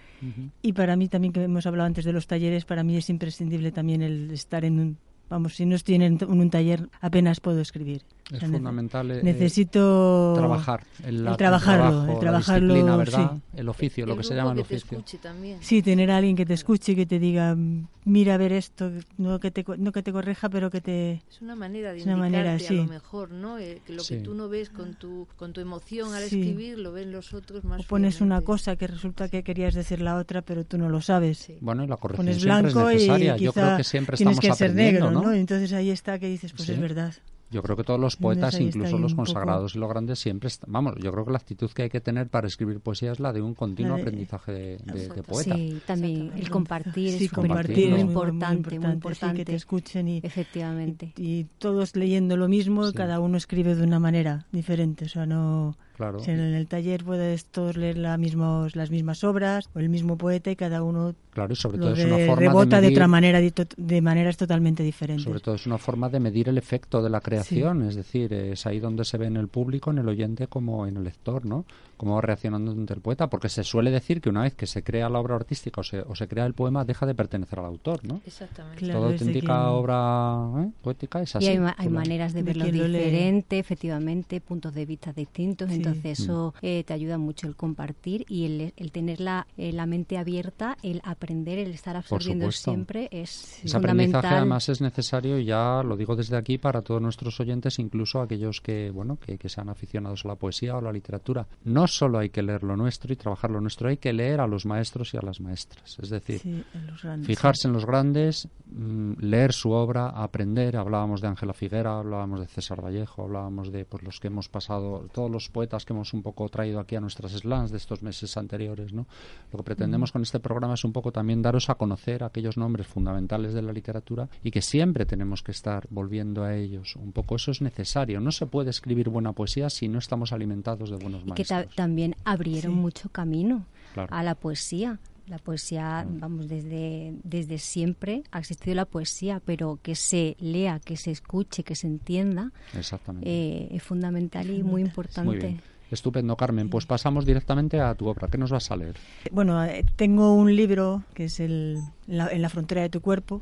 [0.61, 3.71] Y para mí también, que hemos hablado antes de los talleres, para mí es imprescindible
[3.71, 4.97] también el estar en un...
[5.29, 8.01] Vamos, si no estoy en, en un taller, apenas puedo escribir.
[8.29, 12.97] Es O sea, fundamental eh, necesito trabajar el, arte, trabajarlo, trabajo, el la trabajarlo, disciplina,
[12.97, 13.31] ¿verdad?
[13.33, 13.41] sí.
[13.57, 15.19] El oficio, lo El que se llama el que te oficio.
[15.19, 15.57] también.
[15.61, 17.57] Sí, tener a alguien que te escuche y que te diga,
[18.05, 21.23] mira a ver esto, no que te, no que te corrija, pero que te...
[21.27, 22.75] Es una manera de una manera, a sí.
[22.75, 23.57] lo mejor, ¿no?
[23.57, 24.17] Eh, que lo Sí.
[24.17, 26.39] que tú no ves con tu, con tu emoción al Sí.
[26.39, 30.01] escribir, lo ven los otros más O pones una cosa que resulta que querías decir
[30.01, 31.39] la otra, pero tú no lo sabes.
[31.39, 31.57] Sí.
[31.61, 33.37] Bueno, y la corrección Pones siempre blanco es necesaria.
[33.37, 35.27] y Yo creo que siempre tienes estamos que ser aprendiendo, negro, ¿no?
[35.29, 35.33] ¿no?
[35.33, 36.73] Entonces ahí está que dices, pues Sí.
[36.73, 37.13] es verdad.
[37.51, 40.47] Yo creo que todos los poetas, está incluso los poco- consagrados y los grandes, siempre,
[40.47, 43.19] est- vamos, yo creo que la actitud que hay que tener para escribir poesía es
[43.19, 45.55] la de un continuo de- aprendizaje de, de- de poeta.
[45.55, 47.91] Sí, también el compartir sí, es compartir compartir ¿no?
[47.91, 49.37] muy es muy, importante, muy importante, sí, importante.
[49.37, 51.13] que te escuchen y, Efectivamente.
[51.17, 52.93] y, y todos leyendo lo mismo, Sí.
[52.93, 55.05] cada uno escribe de una manera diferente.
[55.05, 55.75] O sea, no...
[55.99, 56.19] Claro.
[56.19, 60.17] si en el taller puedes todos leer la mismos, las mismas obras o el mismo
[60.17, 62.93] poeta y cada uno Claro, y sobre lo todo es una forma rebota de de,
[62.93, 65.25] otra manera, de, to- de maneras totalmente diferentes.
[65.25, 68.65] sobre todo es una forma de medir el efecto de la creación, es decir, es
[68.65, 71.65] ahí donde se ve en el público, en el oyente como en el lector, ¿no?
[71.99, 74.83] Cómo va reaccionando ante el poeta, porque se suele decir que una vez que se
[74.83, 77.65] crea la obra artística o se, o se crea el poema, deja de pertenecer al
[77.65, 78.21] autor, ¿no?
[78.25, 78.77] Exactamente.
[78.79, 80.71] Claro, Toda auténtica quien- obra ¿eh?
[80.81, 81.45] poética es así.
[81.45, 82.71] Y hay, ma- maneras de de verlo lee.
[82.71, 85.67] diferente, efectivamente, puntos de vista distintos.
[85.69, 85.75] Sí.
[85.75, 86.23] Entonces, Mm.
[86.23, 90.17] eso eh, te ayuda mucho el compartir y el, el tener la, eh, la mente
[90.17, 94.33] abierta, el aprender, el estar absorbiendo siempre es Ese aprendizaje fundamental.
[94.37, 98.61] además es necesario y ya lo digo desde aquí para todos nuestros oyentes, incluso aquellos
[98.61, 101.45] que bueno que, que sean aficionados a la poesía o a la literatura.
[101.65, 104.47] No solo hay que leer lo nuestro y trabajar lo nuestro, hay que leer a
[104.47, 105.97] los maestros y a las maestras.
[105.99, 106.63] Es decir, Sí,
[107.03, 110.77] en fijarse en los grandes, mm, leer su obra, aprender.
[110.77, 115.07] Hablábamos de Ángela Figuera, hablábamos de César Vallejo, hablábamos de pues, los que hemos pasado,
[115.11, 118.37] todos los poetas que hemos un poco traído aquí a nuestras slams de estos meses
[118.37, 118.93] anteriores.
[118.93, 119.07] ¿no?
[119.51, 122.87] Lo que pretendemos con este programa es un poco también daros a conocer aquellos nombres
[122.87, 126.95] fundamentales de la literatura y que siempre tenemos que estar volviendo a ellos.
[126.95, 128.19] Un poco eso es necesario.
[128.19, 131.75] No se puede escribir buena poesía si no estamos alimentados de buenos y que maestros.
[131.83, 132.77] También abrieron Sí.
[132.79, 134.13] mucho camino Claro.
[134.13, 134.99] a la poesía.
[135.27, 140.97] La poesía, vamos, desde, desde siempre ha existido la poesía, pero que se lea, que
[140.97, 143.29] se escuche, que se entienda, Exactamente.
[143.29, 145.29] eh, es fundamental y muy importante.
[145.29, 145.61] Muy bien.
[145.91, 146.69] Estupendo, Carmen.
[146.69, 148.27] Pues pasamos directamente a tu obra.
[148.27, 148.95] ¿Qué nos vas a leer?
[149.31, 151.77] Bueno, eh, tengo un libro que es el,
[152.07, 153.41] la- En la frontera de tu cuerpo,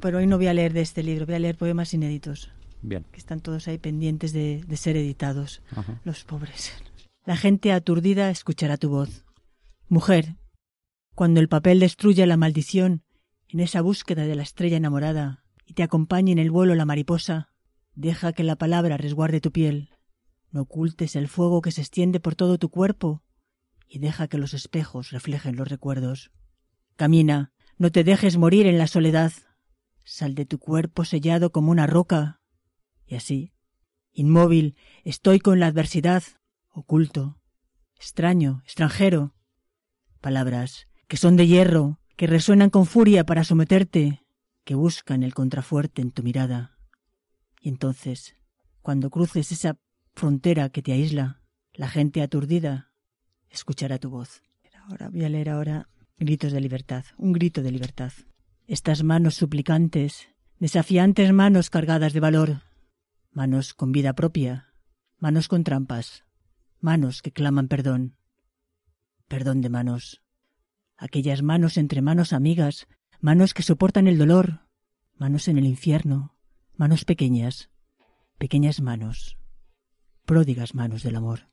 [0.00, 2.50] pero hoy no voy a leer de este libro, voy a leer poemas inéditos,
[2.82, 3.04] Bien.
[3.12, 5.60] que están todos ahí pendientes de, de ser editados.
[5.76, 6.00] Ajá.
[6.04, 6.72] Los pobres.
[7.26, 9.24] La gente aturdida escuchará tu voz.
[9.88, 10.36] Mujer,
[11.16, 13.02] cuando el papel destruya la maldición
[13.48, 17.50] en esa búsqueda de la estrella enamorada y te acompañe en el vuelo la mariposa,
[17.96, 19.90] deja que la palabra resguarde tu piel.
[20.52, 23.24] No ocultes el fuego que se extiende por todo tu cuerpo
[23.88, 26.30] y deja que los espejos reflejen los recuerdos.
[26.94, 29.32] Camina, no te dejes morir en la soledad.
[30.04, 32.40] Sal de tu cuerpo sellado como una roca.
[33.04, 33.52] Y así,
[34.12, 36.22] inmóvil, estoy con la adversidad,
[36.76, 37.40] oculto,
[37.96, 39.34] extraño, extranjero.
[40.20, 44.26] Palabras que son de hierro, que resuenan con furia para someterte,
[44.64, 46.78] que buscan el contrafuerte en tu mirada.
[47.60, 48.36] Y entonces,
[48.82, 49.78] cuando cruces esa
[50.14, 52.92] frontera que te aísla, la gente aturdida
[53.48, 54.42] escuchará tu voz.
[54.88, 58.10] Ahora voy a leer ahora Gritos de libertad, un grito de libertad.
[58.66, 62.62] Estas manos suplicantes, desafiantes manos cargadas de valor,
[63.30, 64.72] manos con vida propia,
[65.18, 66.24] manos con trampas,
[66.86, 68.14] manos que claman perdón.
[69.26, 70.22] Perdón de manos.
[70.96, 72.86] Aquellas manos entre manos amigas,
[73.20, 74.60] manos que soportan el dolor,
[75.16, 76.36] manos en el infierno,
[76.76, 77.70] manos pequeñas,
[78.38, 79.36] pequeñas manos,
[80.26, 81.50] pródigas manos del amor.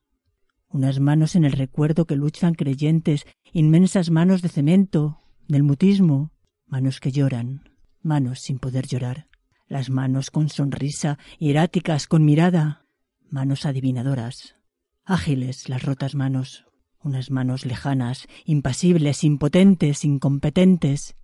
[0.70, 6.32] Unas manos en el recuerdo que luchan creyentes, inmensas manos de cemento, del mutismo,
[6.68, 7.72] manos que lloran,
[8.04, 9.30] manos sin poder llorar,
[9.68, 12.86] las manos con sonrisa, hieráticas con mirada,
[13.32, 14.58] manos adivinadoras,
[15.06, 16.66] ágiles las rotas manos,
[17.02, 21.16] unas manos lejanas, impasibles, impotentes, incompetentes,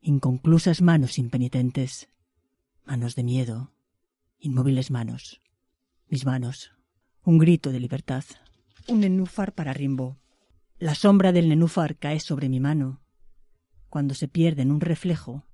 [0.00, 2.08] inconclusas manos impenitentes,
[2.84, 3.72] manos de miedo,
[4.38, 5.40] inmóviles manos,
[6.08, 6.72] mis manos,
[7.24, 8.24] un grito de libertad,
[8.86, 10.18] un nenúfar para Rimbo.
[10.78, 13.00] La sombra del nenúfar cae sobre mi mano,
[13.88, 15.46] cuando se pierde en un reflejo,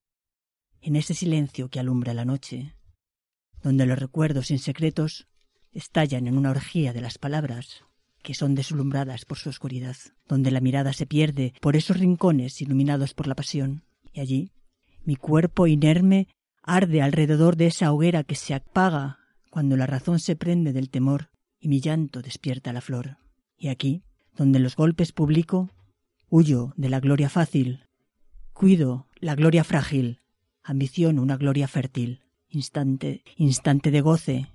[0.80, 2.74] en ese silencio que alumbra la noche,
[3.62, 5.30] donde los recuerdos insecretos
[5.72, 7.84] estallan en una orgía de las palabras
[8.22, 9.96] que son deslumbradas por su oscuridad,
[10.28, 14.52] donde la mirada se pierde por esos rincones iluminados por la pasión, y allí
[15.04, 16.28] mi cuerpo inerme
[16.62, 19.18] arde alrededor de esa hoguera que se apaga
[19.50, 23.16] cuando la razón se prende del temor y mi llanto despierta la flor.
[23.56, 24.02] Y aquí,
[24.36, 25.70] donde los golpes publico,
[26.28, 27.86] huyo de la gloria fácil,
[28.52, 30.20] cuido la gloria frágil,
[30.62, 34.48] ambiciono una gloria fértil, instante, instante de goce,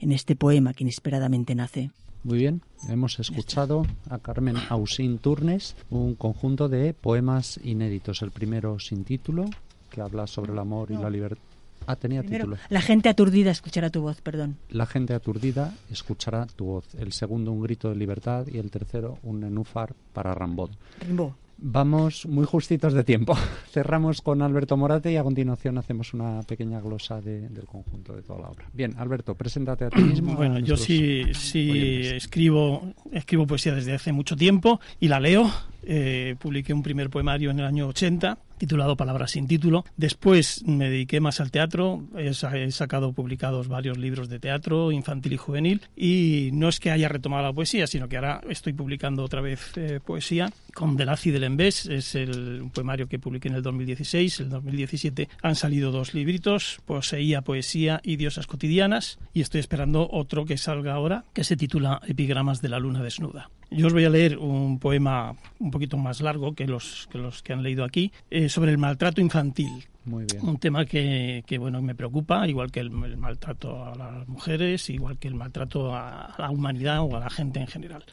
[0.00, 1.90] en este poema que inesperadamente nace.
[2.22, 8.20] Muy bien, hemos escuchado a Carmen Ausín Turnes, un conjunto de poemas inéditos.
[8.22, 9.46] El primero sin título,
[9.90, 11.42] que habla sobre el amor y la libertad.
[11.86, 12.62] Ah, tenía Primero, título.
[12.68, 14.58] la gente aturdida escuchará tu voz, perdón.
[14.68, 16.84] La gente aturdida escuchará tu voz.
[16.94, 18.46] El segundo, un grito de libertad.
[18.46, 20.70] Y el tercero, un nenúfar para Rambod.
[21.00, 21.32] Rimbaud.
[21.62, 23.36] Vamos muy justitos de tiempo.
[23.70, 28.22] Cerramos con Alberto Morate y a continuación hacemos una pequeña glosa de- del conjunto de
[28.22, 28.64] toda la obra.
[28.72, 30.34] Bien, Alberto, preséntate a ti mismo.
[30.40, 32.12] Bueno, yo sí, sí oyentes.
[32.24, 35.50] escribo, escribo poesía desde hace mucho tiempo y la leo.
[35.82, 39.84] Eh, publiqué un primer poemario en el año 80 titulado Palabras sin título.
[39.96, 42.04] Después me dediqué más al teatro.
[42.16, 45.80] He, sa- he sacado publicados varios libros de teatro infantil y juvenil.
[45.96, 49.72] Y no es que haya retomado la poesía, sino que ahora estoy publicando otra vez
[49.76, 51.86] eh, poesía con Delaci del Embés.
[51.86, 54.40] Es el, un poemario que publiqué en el 2016.
[54.40, 59.18] En el 2017 han salido dos libritos, Poseía, Poesía y Diosas Cotidianas.
[59.32, 63.48] Y estoy esperando otro que salga ahora, que se titula Epigramas de la Luna Desnuda.
[63.72, 67.40] Yo os voy a leer un poema un poquito más largo que los que, los
[67.40, 68.10] que han leído aquí,
[68.50, 69.86] sobre el maltrato infantil.
[70.04, 70.46] Muy bien.
[70.46, 74.88] Un tema que, que, bueno me preocupa, igual que el, el maltrato a las mujeres,
[74.90, 78.04] igual que el maltrato a la humanidad o a la gente en general.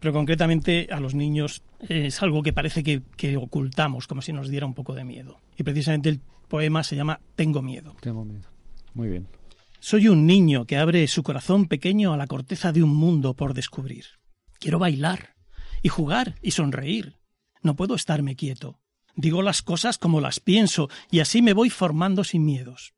[0.00, 4.32] Pero concretamente a los niños eh, es algo que parece que, que ocultamos, como si
[4.32, 5.38] nos diera un poco de miedo.
[5.56, 7.94] Y precisamente el poema se llama Tengo miedo.
[8.00, 8.48] Tengo miedo.
[8.94, 9.28] Muy bien.
[9.80, 13.54] Soy un niño que abre su corazón pequeño a la corteza de un mundo por
[13.54, 14.06] descubrir.
[14.58, 15.36] Quiero bailar
[15.82, 17.16] y jugar y sonreír.
[17.62, 18.80] No puedo estarme quieto.
[19.18, 22.94] Digo las cosas como las pienso y así me voy formando sin miedos.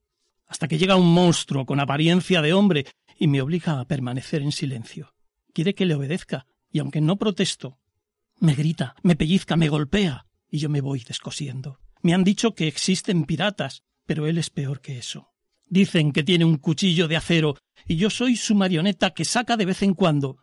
[0.47, 2.85] Hasta que llega un monstruo con apariencia de hombre
[3.19, 5.15] y me obliga a permanecer en silencio.
[5.55, 7.79] Quiere que le obedezca y aunque no protesto,
[8.39, 11.81] me grita, me pellizca, me golpea y yo me voy descosiendo.
[12.03, 15.33] Me han dicho que existen piratas, pero él es peor que eso.
[15.65, 17.57] Dicen que tiene un cuchillo de acero
[17.87, 20.37] y yo soy su marioneta que saca de vez en cuando,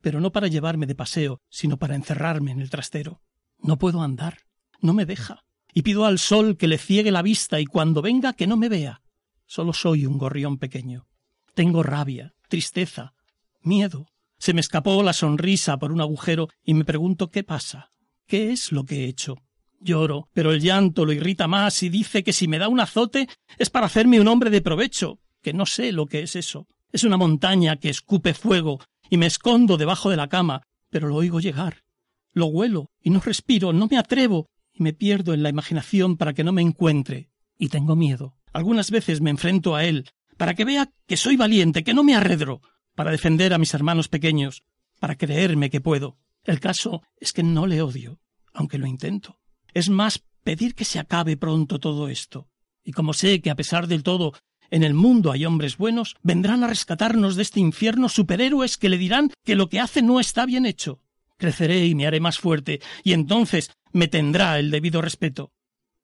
[0.00, 3.22] pero no para llevarme de paseo, sino para encerrarme en el trastero.
[3.58, 4.46] No puedo andar,
[4.80, 8.32] no me deja, y pido al sol que le ciegue la vista y cuando venga
[8.32, 9.02] que no me vea.
[9.44, 11.06] Solo soy un gorrión pequeño.
[11.54, 13.14] Tengo rabia, tristeza,
[13.62, 14.06] miedo.
[14.38, 17.90] Se me escapó la sonrisa por un agujero y me pregunto qué pasa,
[18.26, 19.36] qué es lo que he hecho.
[19.80, 23.28] Lloro, pero el llanto lo irrita más y dice que si me da un azote
[23.58, 26.66] es para hacerme un hombre de provecho, que no sé lo que es eso.
[26.90, 31.16] Es una montaña que escupe fuego y me escondo debajo de la cama, pero lo
[31.16, 31.84] oigo llegar.
[32.32, 36.34] Lo huelo y no respiro, no me atrevo y me pierdo en la imaginación para
[36.34, 37.30] que no me encuentre.
[37.58, 38.36] Y tengo miedo.
[38.52, 42.14] Algunas veces me enfrento a él, para que vea que soy valiente, que no me
[42.14, 42.60] arredro,
[42.94, 44.62] para defender a mis hermanos pequeños,
[45.00, 46.18] para creerme que puedo.
[46.44, 48.20] El caso es que no le odio,
[48.52, 49.38] aunque lo intento.
[49.72, 52.48] Es más pedir que se acabe pronto todo esto.
[52.84, 54.34] Y como sé que a pesar del todo
[54.70, 58.98] en el mundo hay hombres buenos, vendrán a rescatarnos de este infierno superhéroes que le
[58.98, 61.00] dirán que lo que hace no está bien hecho.
[61.38, 65.52] Creceré y me haré más fuerte, y entonces me tendrá el debido respeto.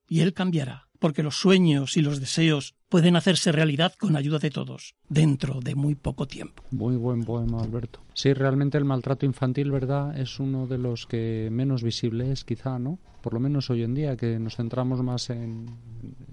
[0.09, 4.51] Y él cambiará, porque los sueños y los deseos pueden hacerse realidad con ayuda de
[4.51, 6.63] todos, dentro de muy poco tiempo.
[6.71, 8.01] Muy buen poema, Alberto.
[8.13, 10.19] Sí, realmente el maltrato infantil, ¿verdad?
[10.19, 12.99] Es uno de los que menos visible es, quizá, ¿no?
[13.23, 15.67] Por lo menos hoy en día, que nos centramos más en,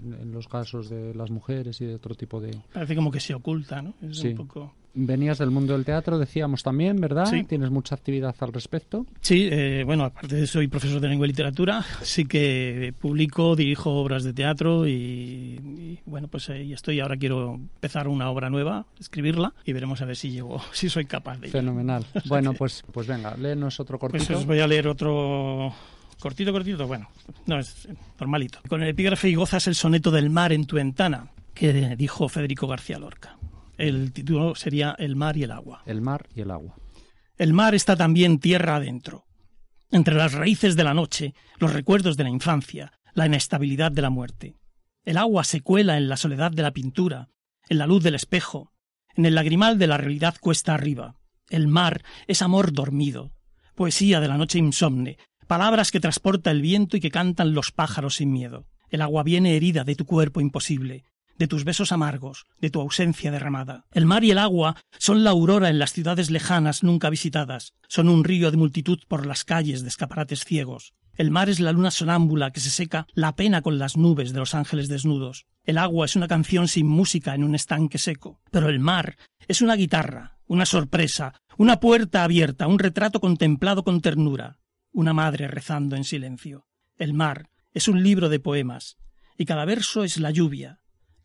[0.03, 2.59] en los casos de las mujeres y de otro tipo de...
[2.73, 3.93] Parece como que se oculta, ¿no?
[4.01, 4.29] Es Sí.
[4.29, 4.73] un poco...
[4.93, 7.27] Venías del mundo del teatro, decíamos también, ¿verdad?
[7.27, 7.43] Sí.
[7.43, 9.05] Tienes mucha actividad al respecto.
[9.21, 13.91] Sí, eh, bueno, aparte de soy profesor de lengua y literatura, sí que publico, dirijo
[13.91, 16.99] obras de teatro y, y, bueno, pues ahí estoy.
[16.99, 21.05] Ahora quiero empezar una obra nueva, escribirla y veremos a ver si llego, si soy
[21.05, 21.59] capaz de ello.
[21.59, 22.05] Fenomenal.
[22.25, 24.25] Bueno, pues, pues venga, léenos otro cortito.
[24.25, 25.73] Pues os voy a leer otro
[26.19, 27.09] cortito, cortito, bueno,
[27.47, 27.87] no es
[28.19, 28.59] normalito.
[28.67, 32.67] Con el epígrafe y gozas el soneto del mar en tu ventana, que dijo Federico
[32.67, 33.37] García Lorca.
[33.79, 35.83] El título sería El mar y el agua.
[35.85, 36.75] El mar y el agua.
[37.37, 39.23] El mar está también tierra adentro.
[39.89, 44.09] Entre las raíces de la noche, los recuerdos de la infancia, la inestabilidad de la
[44.09, 44.57] muerte.
[45.05, 47.29] El agua se cuela en la soledad de la pintura,
[47.69, 48.73] en la luz del espejo,
[49.15, 51.15] en el lagrimal de la realidad cuesta arriba.
[51.49, 53.31] El mar es amor dormido,
[53.75, 55.17] poesía de la noche insomne,
[55.47, 58.67] palabras que transporta el viento y que cantan los pájaros sin miedo.
[58.89, 61.05] El agua viene herida de tu cuerpo imposible,
[61.39, 63.85] de tus besos amargos, de tu ausencia derramada.
[63.91, 68.09] El mar y el agua son la aurora en las ciudades lejanas nunca visitadas, son
[68.09, 70.93] un río de multitud por las calles de escaparates ciegos.
[71.15, 74.39] El mar es la luna sonámbula que se seca la pena con las nubes de
[74.39, 75.47] los ángeles desnudos.
[75.63, 78.39] El agua es una canción sin música en un estanque seco.
[78.51, 79.17] Pero el mar
[79.47, 84.59] es una guitarra, una sorpresa, una puerta abierta, un retrato contemplado con ternura,
[84.91, 86.67] una madre rezando en silencio.
[86.97, 88.97] El mar es un libro de poemas,
[89.37, 90.79] y cada verso es la lluvia,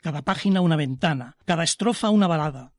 [0.05, 2.73] cada página una ventana, cada estrofa una balada.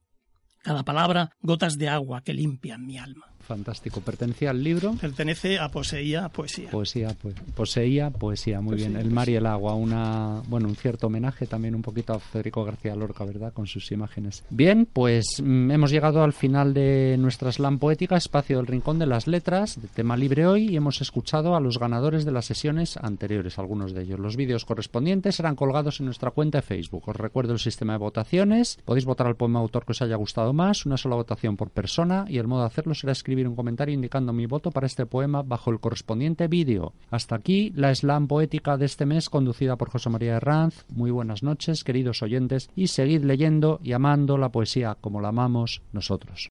[0.61, 3.35] cada palabra gotas de agua que limpian mi alma.
[3.46, 4.02] Fantástico.
[4.02, 4.96] ¿Pertenecía al libro?
[5.00, 6.72] Pertenece a Poseía Poesía.
[6.72, 8.96] Poesía, pues, Poseía Poesía, muy bien.
[8.96, 12.66] El mar y el agua, una, bueno, un cierto homenaje también un poquito a Federico
[12.66, 13.54] García Lorca, ¿verdad?
[13.54, 14.43] Con sus imágenes.
[14.50, 19.06] Bien, pues mm, hemos llegado al final de nuestra slam poética, espacio del Rincón de
[19.06, 22.98] las Letras, de tema libre hoy, y hemos escuchado a los ganadores de las sesiones
[22.98, 24.20] anteriores, algunos de ellos.
[24.20, 27.10] Los vídeos correspondientes serán colgados en nuestra cuenta de Facebook.
[27.10, 28.80] Os recuerdo el sistema de votaciones.
[28.86, 32.26] Podéis votar al poema autor que os haya gustado más, una sola votación por persona,
[32.28, 35.44] y el modo de hacerlo será escribir un comentario indicando mi voto para este poema
[35.44, 36.94] bajo el correspondiente vídeo.
[37.12, 40.86] Hasta aquí la slam poética de este mes conducida por José María Herranz.
[40.90, 45.82] Muy buenas noches, queridos oyentes, y seguid leyendo y amando la poesía como la amamos
[45.92, 46.50] nosotros.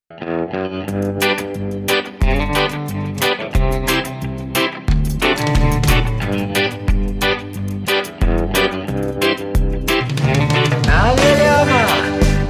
[10.86, 11.86] Nadie le ama,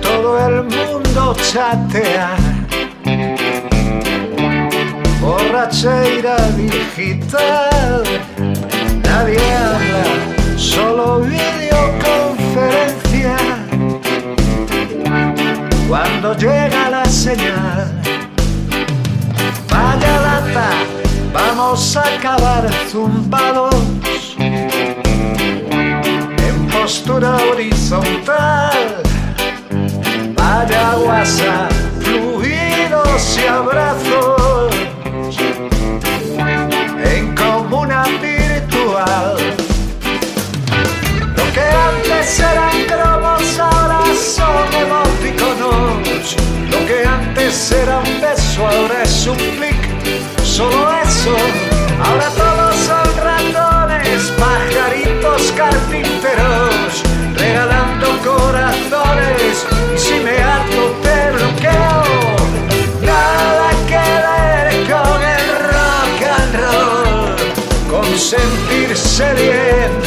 [0.00, 2.53] todo el mundo chatea.
[5.64, 8.04] Borracheira digital,
[9.02, 10.04] nadie habla,
[10.58, 13.36] solo videoconferencia.
[15.88, 17.90] Cuando llega la señal,
[19.70, 20.68] vaya lata,
[21.32, 23.74] vamos a acabar zumbados
[24.38, 24.92] en
[26.70, 29.02] postura horizontal.
[30.36, 31.68] Vaya guasa,
[32.02, 34.23] fluidos y abrazos
[47.72, 49.76] era un beso ahora es un clic.
[50.42, 51.34] Solo eso,
[52.04, 57.02] ahora todos son ratones, pajaritos carpinteros,
[57.34, 59.66] regalando corazones.
[59.94, 62.02] Y si me harto te bloqueo,
[63.00, 67.36] nada que ver con el rock and roll,
[67.90, 70.03] con sentirse bien,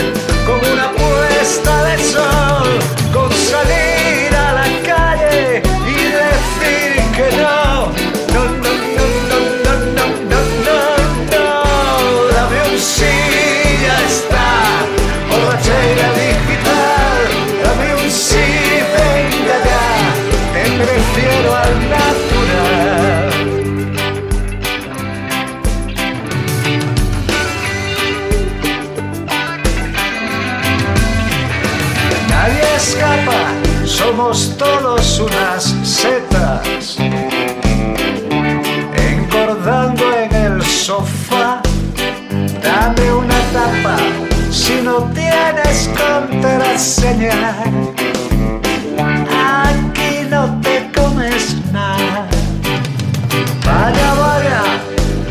[34.27, 36.97] somos todos unas setas.
[38.97, 41.61] Engordando en el sofá,
[42.61, 43.97] dame una tapa
[44.51, 47.55] si no tienes contraseña.
[49.63, 52.27] Aquí no te comes nada.
[53.65, 54.63] Vaya, vaya,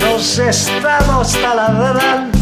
[0.01, 2.36] nos estamos taladrando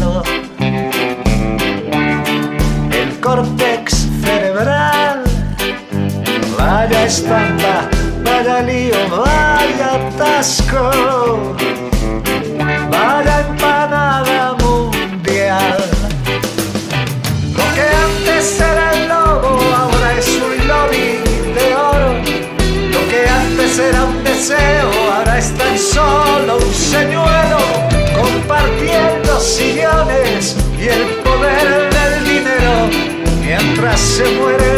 [7.15, 7.87] Estampa,
[8.25, 11.55] vaya lío, vaya atasco,
[12.91, 15.77] vaya empanada mundial.
[17.57, 21.07] Lo que antes era el lobo ahora es un lobby
[21.55, 22.11] de oro.
[22.93, 27.59] Lo que antes era un deseo ahora es tan solo un señuelo
[28.21, 32.73] compartiendo sillones y el poder del dinero.
[33.41, 34.74] Mientras se mueren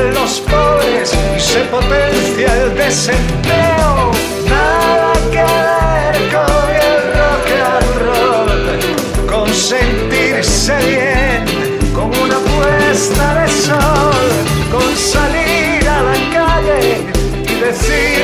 [1.71, 4.11] potencia el desempleo,
[4.47, 11.45] nada que ver con el rock and roll, con sentirse bien,
[11.93, 14.27] con una puesta de sol,
[14.71, 17.05] con salir a la calle
[17.43, 18.16] y decir